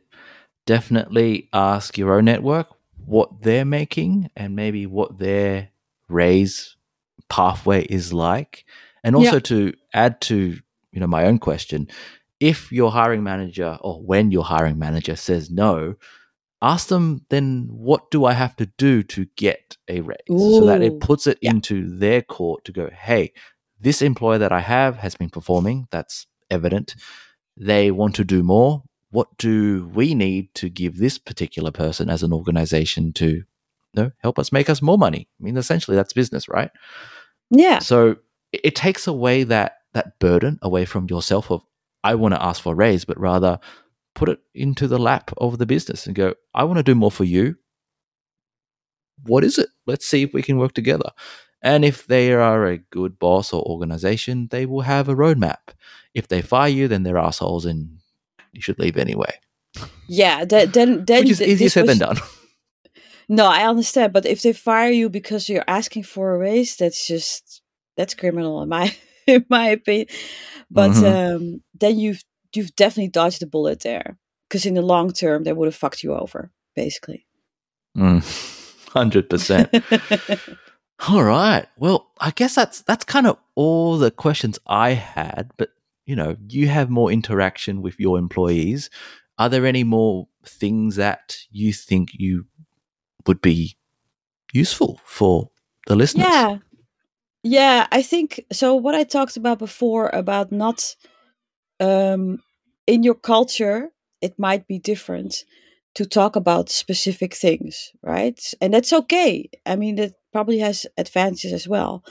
Definitely 0.66 1.50
ask 1.52 1.98
your 1.98 2.14
own 2.14 2.26
network 2.26 2.68
what 3.06 3.42
they're 3.42 3.66
making 3.66 4.30
and 4.36 4.56
maybe 4.56 4.86
what 4.86 5.18
their 5.18 5.70
raise 6.08 6.78
pathway 7.30 7.84
is 7.84 8.14
like. 8.14 8.64
And 9.04 9.16
also 9.16 9.40
to 9.40 9.74
add 9.94 10.22
to, 10.22 10.60
you 10.92 11.00
know, 11.00 11.08
my 11.08 11.26
own 11.26 11.40
question, 11.40 11.88
if 12.40 12.72
your 12.72 12.92
hiring 12.92 13.24
manager 13.24 13.78
or 13.82 14.02
when 14.02 14.32
your 14.32 14.44
hiring 14.44 14.80
manager 14.80 15.16
says 15.16 15.50
no, 15.50 15.96
ask 16.62 16.88
them 16.88 17.26
then 17.30 17.68
what 17.72 18.12
do 18.12 18.26
I 18.26 18.34
have 18.34 18.56
to 18.58 18.66
do 18.78 19.04
to 19.04 19.26
get 19.36 19.78
a 19.88 20.02
raise? 20.02 20.18
so 20.28 20.66
that 20.66 20.82
it 20.82 21.00
puts 21.00 21.28
it 21.28 21.40
yeah. 21.42 21.52
into 21.52 21.88
their 21.98 22.22
court 22.22 22.66
to 22.66 22.72
go, 22.72 22.90
hey, 22.90 23.34
this 23.80 24.02
employer 24.02 24.38
that 24.38 24.52
I 24.52 24.60
have 24.60 24.98
has 24.98 25.16
been 25.16 25.30
performing. 25.30 25.88
That's 25.92 26.28
evident. 26.50 26.96
They 27.58 27.92
want 27.92 28.16
to 28.16 28.24
do 28.24 28.44
more. 28.44 28.84
What 29.10 29.38
do 29.38 29.90
we 29.94 30.16
need 30.16 30.54
to 30.56 30.70
give 30.70 30.98
this 30.98 31.18
particular 31.18 31.72
person 31.72 32.10
as 32.10 32.24
an 32.24 32.32
organization 32.32 33.12
to 33.14 33.28
you 33.28 33.44
know, 33.94 34.12
help 34.20 34.40
us 34.40 34.52
make 34.52 34.70
us 34.70 34.82
more 34.82 34.98
money? 34.98 35.28
I 35.40 35.44
mean, 35.44 35.58
essentially, 35.58 35.98
that's 35.98 36.14
business, 36.14 36.48
right? 36.48 36.72
yeah 37.52 37.80
So 37.80 38.18
it 38.52 38.76
takes 38.76 39.08
away 39.08 39.44
that 39.44 39.78
that 39.94 40.20
burden 40.20 40.60
away 40.62 40.86
from 40.86 41.08
yourself 41.10 41.52
of 41.52 41.64
I 42.04 42.16
want 42.16 42.34
to 42.34 42.44
ask 42.44 42.62
for 42.64 42.74
a 42.74 42.76
raise, 42.76 43.06
but 43.06 43.20
rather 43.20 43.60
put 44.16 44.30
it 44.30 44.40
into 44.54 44.88
the 44.88 44.98
lap 45.00 45.32
of 45.38 45.58
the 45.58 45.66
business 45.66 46.06
and 46.08 46.16
go, 46.16 46.34
I 46.54 46.64
want 46.64 46.78
to 46.78 46.84
do 46.84 46.96
more 46.96 47.12
for 47.12 47.24
you. 47.24 47.56
What 49.24 49.44
is 49.44 49.58
it? 49.58 49.70
Let's 49.86 50.06
see 50.06 50.24
if 50.24 50.34
we 50.34 50.42
can 50.42 50.58
work 50.58 50.74
together. 50.74 51.12
And 51.62 51.86
if 51.86 52.08
they 52.08 52.34
are 52.34 52.66
a 52.66 52.80
good 52.80 53.20
boss 53.20 53.54
or 53.54 53.62
organization, 53.64 54.48
they 54.50 54.66
will 54.66 54.82
have 54.82 55.08
a 55.08 55.16
roadmap. 55.16 55.76
If 56.16 56.28
they 56.28 56.42
fire 56.42 56.70
you, 56.70 56.88
then 56.88 57.04
they're 57.04 57.20
assholes 57.20 57.66
and 57.66 58.00
you 58.52 58.62
should 58.62 58.80
leave 58.80 58.98
anyway. 58.98 59.34
yeah 60.08 60.44
that, 60.46 60.74
then 60.74 61.06
then 61.06 61.24
Which 61.24 61.32
is 61.32 61.42
easier 61.42 61.70
said 61.70 61.88
than 61.88 62.00
done. 62.00 62.18
no 63.30 63.46
i 63.46 63.64
understand 63.66 64.12
but 64.12 64.26
if 64.26 64.42
they 64.42 64.52
fire 64.54 64.92
you 64.92 65.10
because 65.10 65.48
you're 65.48 65.64
asking 65.68 66.04
for 66.04 66.36
a 66.36 66.38
raise 66.38 66.76
that's 66.76 67.08
just 67.08 67.62
that's 67.96 68.14
criminal 68.14 68.62
in 68.62 68.68
my 68.70 68.94
in 69.28 69.46
my 69.50 69.68
opinion 69.70 70.08
but 70.70 70.92
Mhm. 70.92 71.36
um 71.38 71.62
then 71.80 72.00
you've 72.00 72.24
you've 72.56 72.76
definitely 72.76 73.10
dodged 73.10 73.40
the 73.42 73.48
bullet 73.48 73.82
there 73.82 74.18
because 74.48 74.66
in 74.66 74.74
the 74.74 74.82
long 74.82 75.12
term 75.12 75.44
they 75.44 75.54
would 75.54 75.68
have 75.68 75.76
fucked 75.76 76.04
you 76.04 76.14
over 76.14 76.52
basically 76.76 77.26
Mm, 77.98 78.22
100%. 78.94 80.58
All 81.10 81.24
right. 81.24 81.66
Well, 81.78 82.10
I 82.20 82.32
guess 82.32 82.56
that's 82.56 82.82
that's 82.84 83.04
kind 83.04 83.28
of 83.28 83.38
all 83.56 83.98
the 83.98 84.12
questions 84.12 84.60
I 84.68 84.92
had, 84.92 85.52
but 85.58 85.70
you 86.06 86.16
know, 86.16 86.38
you 86.48 86.68
have 86.68 86.90
more 86.90 87.12
interaction 87.12 87.82
with 87.82 88.00
your 88.00 88.18
employees. 88.18 88.90
Are 89.38 89.50
there 89.50 89.66
any 89.66 89.84
more 89.84 90.28
things 90.46 90.96
that 90.98 91.38
you 91.50 91.74
think 91.74 92.10
you 92.14 92.46
would 93.28 93.42
be 93.42 93.78
useful 94.54 95.02
for 95.06 95.50
the 95.88 95.96
listeners? 95.96 96.28
Yeah. 96.28 96.58
Yeah, 97.44 97.88
I 97.92 98.02
think 98.02 98.46
so 98.52 98.76
what 98.76 98.94
I 98.96 99.04
talked 99.04 99.36
about 99.38 99.60
before 99.60 100.10
about 100.14 100.52
not 100.52 100.96
um 101.80 102.40
in 102.88 103.04
your 103.04 103.16
culture 103.16 103.90
it 104.22 104.40
might 104.40 104.68
be 104.68 104.80
different 104.80 105.46
to 105.96 106.06
talk 106.06 106.36
about 106.36 106.70
specific 106.70 107.36
things, 107.36 107.92
right? 108.04 108.40
And 108.62 108.74
that's 108.74 108.94
okay. 108.94 109.50
I 109.66 109.76
mean 109.78 109.96
that 109.98 110.14
probably 110.34 110.60
has 110.60 110.88
advantages 110.98 111.54
as 111.54 111.68
well. 111.68 112.04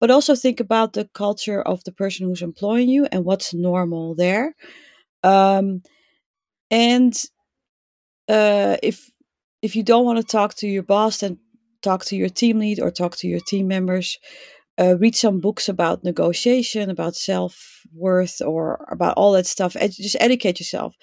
But 0.00 0.10
also 0.10 0.34
think 0.36 0.60
about 0.60 0.94
the 0.94 1.08
culture 1.14 1.62
of 1.62 1.84
the 1.84 1.92
person 1.92 2.26
who's 2.26 2.42
employing 2.42 2.88
you 2.90 3.06
and 3.12 3.24
what's 3.24 3.54
normal 3.54 4.14
there. 4.16 4.54
Um 5.24 5.82
and 6.70 7.14
uh 8.28 8.76
if 8.82 9.10
if 9.62 9.76
you 9.76 9.82
don't 9.82 10.04
want 10.04 10.18
to 10.18 10.24
talk 10.24 10.54
to 10.54 10.66
your 10.68 10.82
boss 10.82 11.18
then 11.18 11.38
talk 11.82 12.04
to 12.04 12.16
your 12.16 12.28
team 12.28 12.58
lead 12.58 12.80
or 12.80 12.90
talk 12.90 13.16
to 13.16 13.28
your 13.28 13.40
team 13.40 13.68
members 13.68 14.18
uh, 14.78 14.96
read 14.98 15.14
some 15.16 15.40
books 15.40 15.68
about 15.68 16.04
negotiation, 16.04 16.90
about 16.90 17.16
self 17.16 17.82
worth, 17.92 18.40
or 18.40 18.86
about 18.90 19.16
all 19.16 19.32
that 19.32 19.46
stuff. 19.46 19.76
And 19.76 19.92
just 19.92 20.16
educate 20.20 20.60
yourself. 20.60 20.94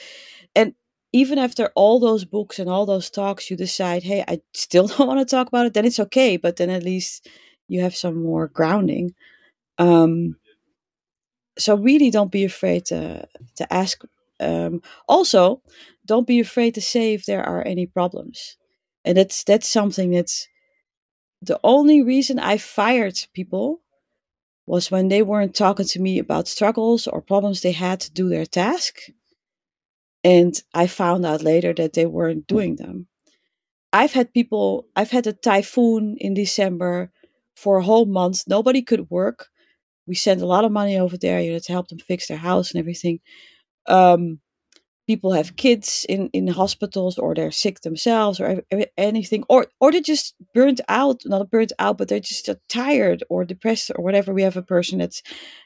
And 0.55 0.73
even 1.13 1.37
after 1.37 1.71
all 1.75 1.99
those 1.99 2.25
books 2.25 2.59
and 2.59 2.69
all 2.69 2.85
those 2.85 3.09
talks, 3.09 3.49
you 3.49 3.57
decide, 3.57 4.03
hey, 4.03 4.23
I 4.27 4.41
still 4.53 4.87
don't 4.89 5.07
want 5.07 5.19
to 5.19 5.25
talk 5.35 5.47
about 5.47 5.65
it, 5.65 5.73
then 5.73 5.85
it's 5.85 5.99
okay. 5.99 6.37
But 6.37 6.57
then 6.57 6.69
at 6.69 6.83
least 6.83 7.27
you 7.67 7.81
have 7.81 7.95
some 7.95 8.21
more 8.21 8.47
grounding. 8.47 9.13
Um, 9.77 10.37
so 11.57 11.75
really 11.75 12.09
don't 12.09 12.31
be 12.31 12.43
afraid 12.43 12.85
to 12.85 13.27
to 13.55 13.73
ask. 13.73 14.03
Um, 14.39 14.81
also, 15.07 15.61
don't 16.05 16.27
be 16.27 16.39
afraid 16.39 16.73
to 16.75 16.81
say 16.81 17.13
if 17.13 17.25
there 17.25 17.43
are 17.43 17.65
any 17.65 17.85
problems, 17.85 18.57
and 19.05 19.17
that's 19.17 19.43
that's 19.43 19.69
something 19.69 20.11
that's 20.11 20.47
the 21.41 21.59
only 21.63 22.01
reason 22.01 22.39
I 22.39 22.57
fired 22.57 23.17
people 23.33 23.81
was 24.65 24.91
when 24.91 25.07
they 25.07 25.21
weren't 25.21 25.55
talking 25.55 25.85
to 25.87 25.99
me 25.99 26.19
about 26.19 26.47
struggles 26.47 27.07
or 27.07 27.21
problems 27.21 27.61
they 27.61 27.71
had 27.71 27.99
to 28.01 28.11
do 28.11 28.29
their 28.29 28.45
task. 28.45 28.99
And 30.23 30.53
I 30.73 30.87
found 30.87 31.25
out 31.25 31.41
later 31.41 31.73
that 31.73 31.93
they 31.93 32.05
weren't 32.05 32.47
doing 32.47 32.75
them. 32.75 33.07
I've 33.91 34.13
had 34.13 34.33
people, 34.33 34.87
I've 34.95 35.11
had 35.11 35.27
a 35.27 35.33
typhoon 35.33 36.15
in 36.19 36.33
December 36.33 37.11
for 37.55 37.77
a 37.77 37.83
whole 37.83 38.05
month. 38.05 38.43
Nobody 38.47 38.81
could 38.81 39.09
work. 39.09 39.47
We 40.07 40.15
sent 40.15 40.41
a 40.41 40.45
lot 40.45 40.65
of 40.65 40.71
money 40.71 40.97
over 40.97 41.17
there, 41.17 41.41
you 41.41 41.53
know, 41.53 41.59
to 41.59 41.71
help 41.71 41.87
them 41.89 41.99
fix 41.99 42.27
their 42.27 42.37
house 42.37 42.71
and 42.71 42.79
everything. 42.79 43.19
Um, 43.87 44.39
people 45.11 45.31
have 45.33 45.55
kids 45.65 46.05
in 46.13 46.21
in 46.37 46.47
hospitals 46.61 47.15
or 47.23 47.29
they're 47.33 47.59
sick 47.63 47.77
themselves 47.81 48.37
or 48.41 48.47
anything 48.97 49.43
or 49.53 49.61
or 49.81 49.91
they're 49.91 50.09
just 50.15 50.27
burnt 50.55 50.81
out 51.01 51.17
not 51.25 51.51
burnt 51.55 51.73
out 51.85 51.97
but 51.97 52.07
they're 52.07 52.29
just 52.33 52.47
uh, 52.49 52.55
tired 52.69 53.19
or 53.29 53.39
depressed 53.45 53.91
or 53.95 54.01
whatever. 54.05 54.29
We 54.33 54.47
have 54.49 54.59
a 54.59 54.71
person 54.75 54.99
that's 54.99 55.21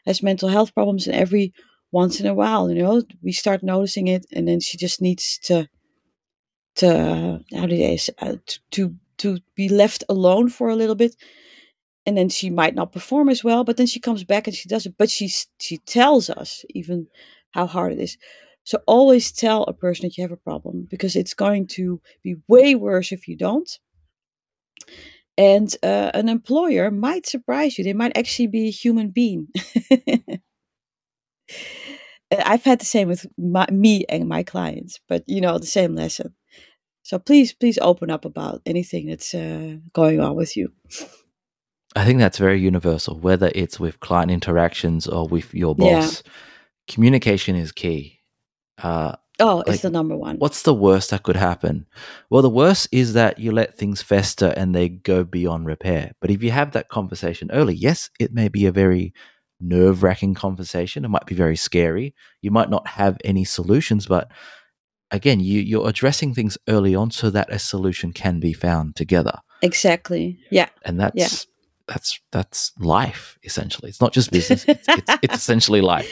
has 0.07 0.23
mental 0.29 0.49
health 0.55 0.71
problems 0.77 1.07
and 1.07 1.15
every 1.25 1.53
once 2.01 2.15
in 2.21 2.27
a 2.33 2.37
while 2.41 2.63
you 2.69 2.81
know 2.83 3.03
we 3.27 3.31
start 3.31 3.61
noticing 3.63 4.07
it 4.15 4.23
and 4.35 4.43
then 4.47 4.59
she 4.67 4.75
just 4.85 4.97
needs 5.07 5.25
to 5.47 5.57
to 6.75 6.87
uh, 6.87 7.39
how 7.57 7.65
do 7.65 7.77
they 7.77 7.97
say, 7.97 8.13
uh, 8.19 8.35
to 8.71 8.95
to 9.17 9.39
be 9.55 9.69
left 9.69 10.03
alone 10.09 10.49
for 10.49 10.67
a 10.69 10.75
little 10.75 10.95
bit. 10.95 11.15
And 12.07 12.17
then 12.17 12.29
she 12.29 12.49
might 12.49 12.75
not 12.75 12.91
perform 12.97 13.29
as 13.29 13.43
well 13.43 13.63
but 13.63 13.77
then 13.77 13.87
she 13.87 13.99
comes 14.07 14.23
back 14.23 14.47
and 14.47 14.55
she 14.55 14.69
does 14.69 14.85
it 14.85 14.95
but 14.97 15.09
she 15.09 15.27
she 15.59 15.77
tells 15.79 16.29
us 16.29 16.65
even 16.79 17.07
how 17.51 17.65
hard 17.75 17.93
it 17.93 17.99
is 18.07 18.17
so 18.65 18.79
always 18.87 19.31
tell 19.31 19.63
a 19.63 19.73
person 19.73 20.05
that 20.05 20.17
you 20.17 20.23
have 20.23 20.31
a 20.31 20.37
problem 20.37 20.87
because 20.89 21.15
it's 21.15 21.35
going 21.35 21.67
to 21.67 22.01
be 22.23 22.35
way 22.47 22.73
worse 22.73 23.11
if 23.11 23.27
you 23.27 23.37
don't. 23.37 23.69
And 25.37 25.73
uh, 25.83 26.09
an 26.15 26.29
employer 26.29 26.89
might 26.89 27.27
surprise 27.27 27.77
you. 27.77 27.83
They 27.83 27.93
might 27.93 28.17
actually 28.17 28.47
be 28.47 28.67
a 28.67 28.71
human 28.71 29.11
being. 29.11 29.49
I've 32.31 32.63
had 32.63 32.79
the 32.79 32.85
same 32.85 33.07
with 33.07 33.27
my, 33.37 33.67
me 33.71 34.03
and 34.09 34.27
my 34.27 34.41
clients, 34.41 34.99
but 35.07 35.23
you 35.27 35.41
know, 35.41 35.59
the 35.59 35.67
same 35.67 35.93
lesson. 35.93 36.33
So 37.03 37.19
please, 37.19 37.53
please 37.53 37.77
open 37.79 38.09
up 38.09 38.25
about 38.25 38.63
anything 38.65 39.05
that's 39.07 39.35
uh, 39.35 39.75
going 39.93 40.19
on 40.19 40.35
with 40.35 40.57
you. 40.57 40.73
I 41.95 42.03
think 42.03 42.17
that's 42.17 42.39
very 42.39 42.59
universal, 42.59 43.19
whether 43.19 43.51
it's 43.53 43.79
with 43.79 43.99
client 43.99 44.31
interactions 44.31 45.07
or 45.07 45.27
with 45.27 45.53
your 45.53 45.75
boss. 45.75 46.23
Yeah. 46.25 46.31
Communication 46.87 47.55
is 47.55 47.71
key. 47.71 48.14
Uh, 48.77 49.15
oh, 49.39 49.63
it's 49.67 49.81
the 49.81 49.89
number 49.89 50.15
one. 50.15 50.37
What's 50.37 50.63
the 50.63 50.73
worst 50.73 51.11
that 51.11 51.23
could 51.23 51.35
happen? 51.35 51.87
Well, 52.29 52.41
the 52.41 52.49
worst 52.49 52.87
is 52.91 53.13
that 53.13 53.39
you 53.39 53.51
let 53.51 53.77
things 53.77 54.01
fester 54.01 54.53
and 54.57 54.73
they 54.73 54.89
go 54.89 55.23
beyond 55.23 55.65
repair. 55.65 56.13
But 56.21 56.31
if 56.31 56.43
you 56.43 56.51
have 56.51 56.71
that 56.71 56.89
conversation 56.89 57.49
early, 57.51 57.75
yes, 57.75 58.09
it 58.19 58.33
may 58.33 58.47
be 58.47 58.65
a 58.65 58.71
very 58.71 59.13
nerve 59.59 60.03
wracking 60.03 60.33
conversation. 60.33 61.05
It 61.05 61.09
might 61.09 61.25
be 61.25 61.35
very 61.35 61.55
scary. 61.55 62.13
You 62.41 62.51
might 62.51 62.69
not 62.69 62.87
have 62.87 63.17
any 63.23 63.45
solutions, 63.45 64.07
but 64.07 64.29
again, 65.11 65.39
you, 65.39 65.61
you're 65.61 65.87
addressing 65.87 66.33
things 66.33 66.57
early 66.67 66.95
on 66.95 67.11
so 67.11 67.29
that 67.29 67.51
a 67.51 67.59
solution 67.59 68.13
can 68.13 68.39
be 68.39 68.53
found 68.53 68.95
together. 68.95 69.39
Exactly. 69.61 70.39
Yeah. 70.51 70.69
And 70.83 70.99
that's 70.99 71.15
yeah. 71.15 71.27
that's 71.87 72.19
that's 72.31 72.71
life 72.79 73.37
essentially. 73.43 73.89
It's 73.89 74.01
not 74.01 74.13
just 74.13 74.31
business. 74.31 74.65
it's, 74.67 74.87
it's, 74.87 75.19
it's 75.23 75.35
essentially 75.35 75.81
life. 75.81 76.09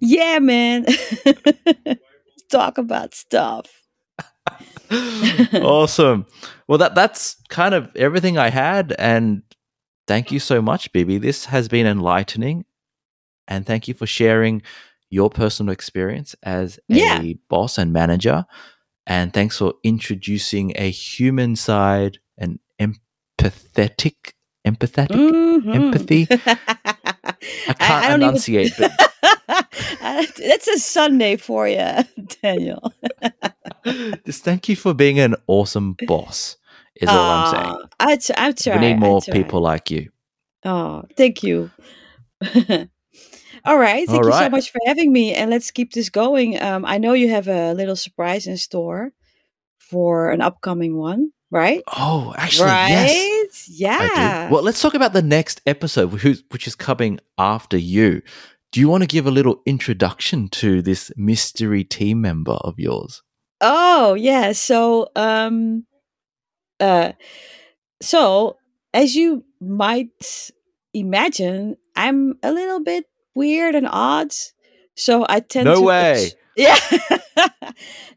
yeah, 0.00 0.38
man. 0.38 0.86
Talk 2.50 2.78
about 2.78 3.14
stuff. 3.14 3.66
awesome. 5.54 6.26
Well, 6.66 6.78
that 6.78 6.94
that's 6.94 7.36
kind 7.48 7.74
of 7.74 7.94
everything 7.94 8.38
I 8.38 8.50
had, 8.50 8.94
and 8.98 9.42
thank 10.06 10.32
you 10.32 10.40
so 10.40 10.62
much, 10.62 10.92
Bibi. 10.92 11.18
This 11.18 11.46
has 11.46 11.68
been 11.68 11.86
enlightening, 11.86 12.64
and 13.46 13.66
thank 13.66 13.88
you 13.88 13.94
for 13.94 14.06
sharing 14.06 14.62
your 15.10 15.30
personal 15.30 15.72
experience 15.72 16.34
as 16.42 16.78
yeah. 16.88 17.20
a 17.20 17.38
boss 17.48 17.78
and 17.78 17.92
manager. 17.92 18.46
And 19.06 19.32
thanks 19.32 19.56
for 19.58 19.74
introducing 19.82 20.72
a 20.76 20.90
human 20.90 21.56
side 21.56 22.18
and 22.36 22.58
empathetic, 22.78 24.32
empathetic, 24.66 25.08
mm-hmm. 25.08 25.72
empathy. 25.72 26.28
I 27.68 27.72
can't 27.74 28.04
I, 28.04 28.10
I 28.10 28.14
enunciate, 28.14 28.72
even... 28.78 28.90
but 28.98 29.08
That's 29.48 30.68
a 30.68 30.78
Sunday 30.78 31.36
for 31.36 31.68
you, 31.68 31.78
Daniel. 32.42 32.92
Just 34.26 34.44
thank 34.44 34.68
you 34.68 34.76
for 34.76 34.94
being 34.94 35.18
an 35.18 35.36
awesome 35.46 35.96
boss. 36.06 36.56
Is 36.96 37.08
all 37.08 37.16
I'm 37.16 37.54
saying. 37.54 37.88
I, 38.00 38.16
t- 38.16 38.34
I 38.36 38.52
try. 38.52 38.74
We 38.74 38.88
need 38.88 38.98
more 38.98 39.20
people 39.20 39.60
like 39.60 39.90
you. 39.90 40.10
Oh, 40.64 41.04
thank 41.16 41.44
you. 41.44 41.70
all 43.64 43.78
right. 43.78 44.06
Thank 44.06 44.24
all 44.24 44.26
you 44.26 44.32
so 44.32 44.50
much 44.50 44.72
for 44.72 44.80
having 44.84 45.12
me. 45.12 45.32
And 45.32 45.48
let's 45.48 45.70
keep 45.70 45.92
this 45.92 46.10
going. 46.10 46.60
Um, 46.60 46.84
I 46.84 46.98
know 46.98 47.12
you 47.12 47.30
have 47.30 47.46
a 47.46 47.72
little 47.72 47.94
surprise 47.94 48.48
in 48.48 48.56
store 48.56 49.12
for 49.78 50.30
an 50.30 50.40
upcoming 50.40 50.96
one, 50.96 51.30
right? 51.52 51.82
Oh, 51.96 52.34
actually, 52.36 52.66
right? 52.66 52.88
yes. 52.88 53.37
Yeah. 53.66 54.50
Well, 54.50 54.62
let's 54.62 54.80
talk 54.80 54.94
about 54.94 55.12
the 55.12 55.22
next 55.22 55.60
episode, 55.66 56.12
which 56.12 56.66
is 56.66 56.74
coming 56.74 57.20
after 57.36 57.76
you. 57.76 58.22
Do 58.72 58.80
you 58.80 58.88
want 58.88 59.02
to 59.02 59.06
give 59.06 59.26
a 59.26 59.30
little 59.30 59.62
introduction 59.64 60.48
to 60.50 60.82
this 60.82 61.10
mystery 61.16 61.84
team 61.84 62.20
member 62.20 62.52
of 62.52 62.78
yours? 62.78 63.22
Oh, 63.60 64.14
yeah. 64.14 64.52
So, 64.52 65.08
um, 65.16 65.86
uh, 66.78 67.12
so 68.02 68.56
as 68.92 69.14
you 69.14 69.44
might 69.60 70.50
imagine, 70.92 71.76
I'm 71.96 72.34
a 72.42 72.52
little 72.52 72.80
bit 72.80 73.06
weird 73.34 73.74
and 73.74 73.88
odd. 73.90 74.32
So 74.96 75.24
I 75.28 75.40
tend 75.40 75.64
no 75.66 75.74
to. 75.74 75.80
No 75.80 75.86
way. 75.86 76.30
Yeah. 76.58 76.76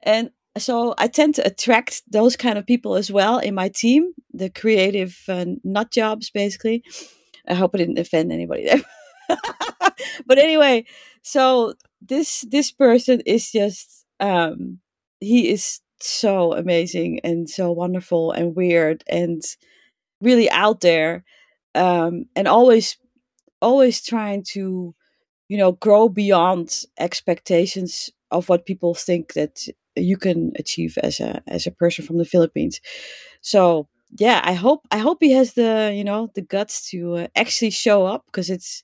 and 0.02 0.32
so 0.58 0.94
I 0.98 1.08
tend 1.08 1.36
to 1.36 1.46
attract 1.48 2.04
those 2.10 2.36
kind 2.36 2.58
of 2.58 2.66
people 2.66 2.96
as 2.96 3.12
well 3.12 3.40
in 3.40 3.56
my 3.56 3.70
team, 3.70 4.14
the 4.34 4.50
creative 4.50 5.18
uh, 5.28 5.46
nut 5.64 5.92
jobs, 5.92 6.30
basically. 6.30 6.84
I 7.48 7.54
hope 7.54 7.72
I 7.74 7.80
didn't 7.80 8.00
offend 8.00 8.32
anybody 8.32 8.66
there. 8.66 8.82
but 10.26 10.38
anyway, 10.38 10.86
so 11.22 11.74
this 12.02 12.42
this 12.50 12.72
person 12.72 13.22
is 13.26 13.52
just 13.52 14.06
um 14.20 14.80
he 15.20 15.50
is 15.52 15.80
so 16.00 16.54
amazing 16.54 17.20
and 17.24 17.50
so 17.50 17.72
wonderful 17.72 18.32
and 18.32 18.56
weird 18.56 19.04
and 19.08 19.44
really 20.22 20.50
out 20.50 20.82
there 20.82 21.24
um 21.76 22.26
and 22.36 22.48
always 22.48 22.98
always 23.62 24.02
trying 24.04 24.44
to 24.44 24.96
you 25.50 25.58
know 25.58 25.74
grow 25.74 26.10
beyond 26.10 26.84
expectations 27.00 28.10
of 28.32 28.50
what 28.50 28.66
people 28.66 28.96
think 28.96 29.34
that 29.34 29.68
you 29.96 30.18
can 30.18 30.52
achieve 30.58 30.98
as 31.04 31.20
a 31.20 31.42
as 31.48 31.68
a 31.68 31.72
person 31.72 32.06
from 32.06 32.18
the 32.18 32.26
Philippines 32.26 32.80
so 33.42 33.88
yeah 34.20 34.42
i 34.44 34.52
hope 34.52 34.86
i 34.92 34.98
hope 34.98 35.20
he 35.22 35.32
has 35.32 35.54
the 35.54 35.94
you 35.96 36.04
know 36.04 36.30
the 36.36 36.42
guts 36.42 36.90
to 36.90 37.16
uh, 37.16 37.28
actually 37.38 37.70
show 37.70 38.06
up 38.06 38.26
because 38.26 38.50
it's 38.50 38.84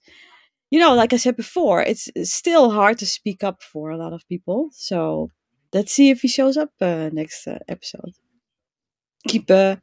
you 0.69 0.79
know, 0.79 0.93
like 0.95 1.13
I 1.13 1.17
said 1.17 1.35
before, 1.35 1.81
it's, 1.81 2.09
still 2.23 2.71
hard 2.71 2.97
to 2.99 3.05
speak 3.05 3.43
up 3.43 3.63
for 3.63 3.89
a 3.89 3.97
lot 3.97 4.13
of 4.13 4.27
people. 4.27 4.69
So 4.73 5.31
let's 5.73 5.93
see 5.93 6.09
if 6.09 6.21
he 6.21 6.27
shows 6.27 6.57
up 6.57 6.71
uh, 6.81 7.09
next 7.13 7.47
uh, 7.47 7.59
episode. 7.67 8.13
Keep 9.27 9.51
uh, 9.51 9.75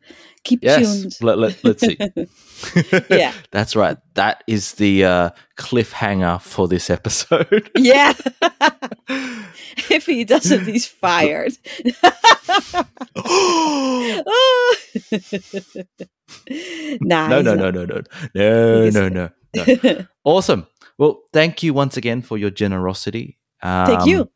keep 0.44 0.62
yes. 0.62 1.00
tuned. 1.00 1.18
Let, 1.20 1.38
let, 1.38 1.64
let's 1.64 1.80
see. 1.80 1.98
yeah, 3.11 3.33
that's 3.50 3.74
right. 3.74 3.96
That 4.14 4.44
is 4.46 4.72
the 4.74 5.04
uh, 5.04 5.30
cliffhanger 5.57 6.40
for 6.40 6.68
this 6.68 6.90
episode. 6.90 7.70
yeah. 7.76 8.12
if 9.90 10.07
he 10.07 10.24
doesn't, 10.24 10.66
he's 10.66 10.87
fired. 10.87 11.52
oh. 13.16 14.76
nah, 17.00 17.28
no, 17.28 17.42
no, 17.42 17.54
no, 17.54 17.70
no, 17.70 17.85
no, 17.85 18.02
no, 18.35 18.90
no, 18.90 19.09
no, 19.09 19.30
no. 19.83 20.07
Awesome. 20.24 20.66
Well, 20.98 21.22
thank 21.33 21.62
you 21.62 21.74
once 21.74 21.96
again 21.96 22.22
for 22.22 22.38
your 22.38 22.50
generosity. 22.50 23.38
Um, 23.62 23.87
thank 23.87 24.07
you. 24.07 24.30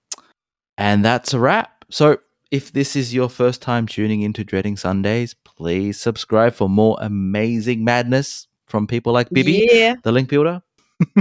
And 0.77 1.05
that's 1.05 1.35
a 1.35 1.39
wrap. 1.39 1.85
So, 1.91 2.19
if 2.51 2.73
this 2.73 2.97
is 2.97 3.15
your 3.15 3.29
first 3.29 3.61
time 3.61 3.87
tuning 3.87 4.23
into 4.23 4.45
Dreading 4.45 4.77
Sundays, 4.77 5.35
please 5.45 6.01
subscribe 6.01 6.55
for 6.55 6.69
more 6.69 6.97
amazing 7.01 7.85
madness 7.85 8.47
from 8.67 8.87
people 8.87 9.13
like 9.13 9.29
Bibi, 9.31 9.69
yeah. 9.71 9.97
the 10.03 10.13
link 10.13 10.29
builder. 10.29 10.63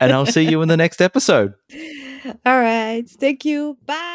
and 0.00 0.12
I'll 0.12 0.26
see 0.26 0.48
you 0.48 0.62
in 0.62 0.68
the 0.68 0.76
next 0.76 1.00
episode. 1.00 1.54
All 2.44 2.58
right. 2.58 3.04
Thank 3.08 3.44
you. 3.44 3.76
Bye. 3.84 4.12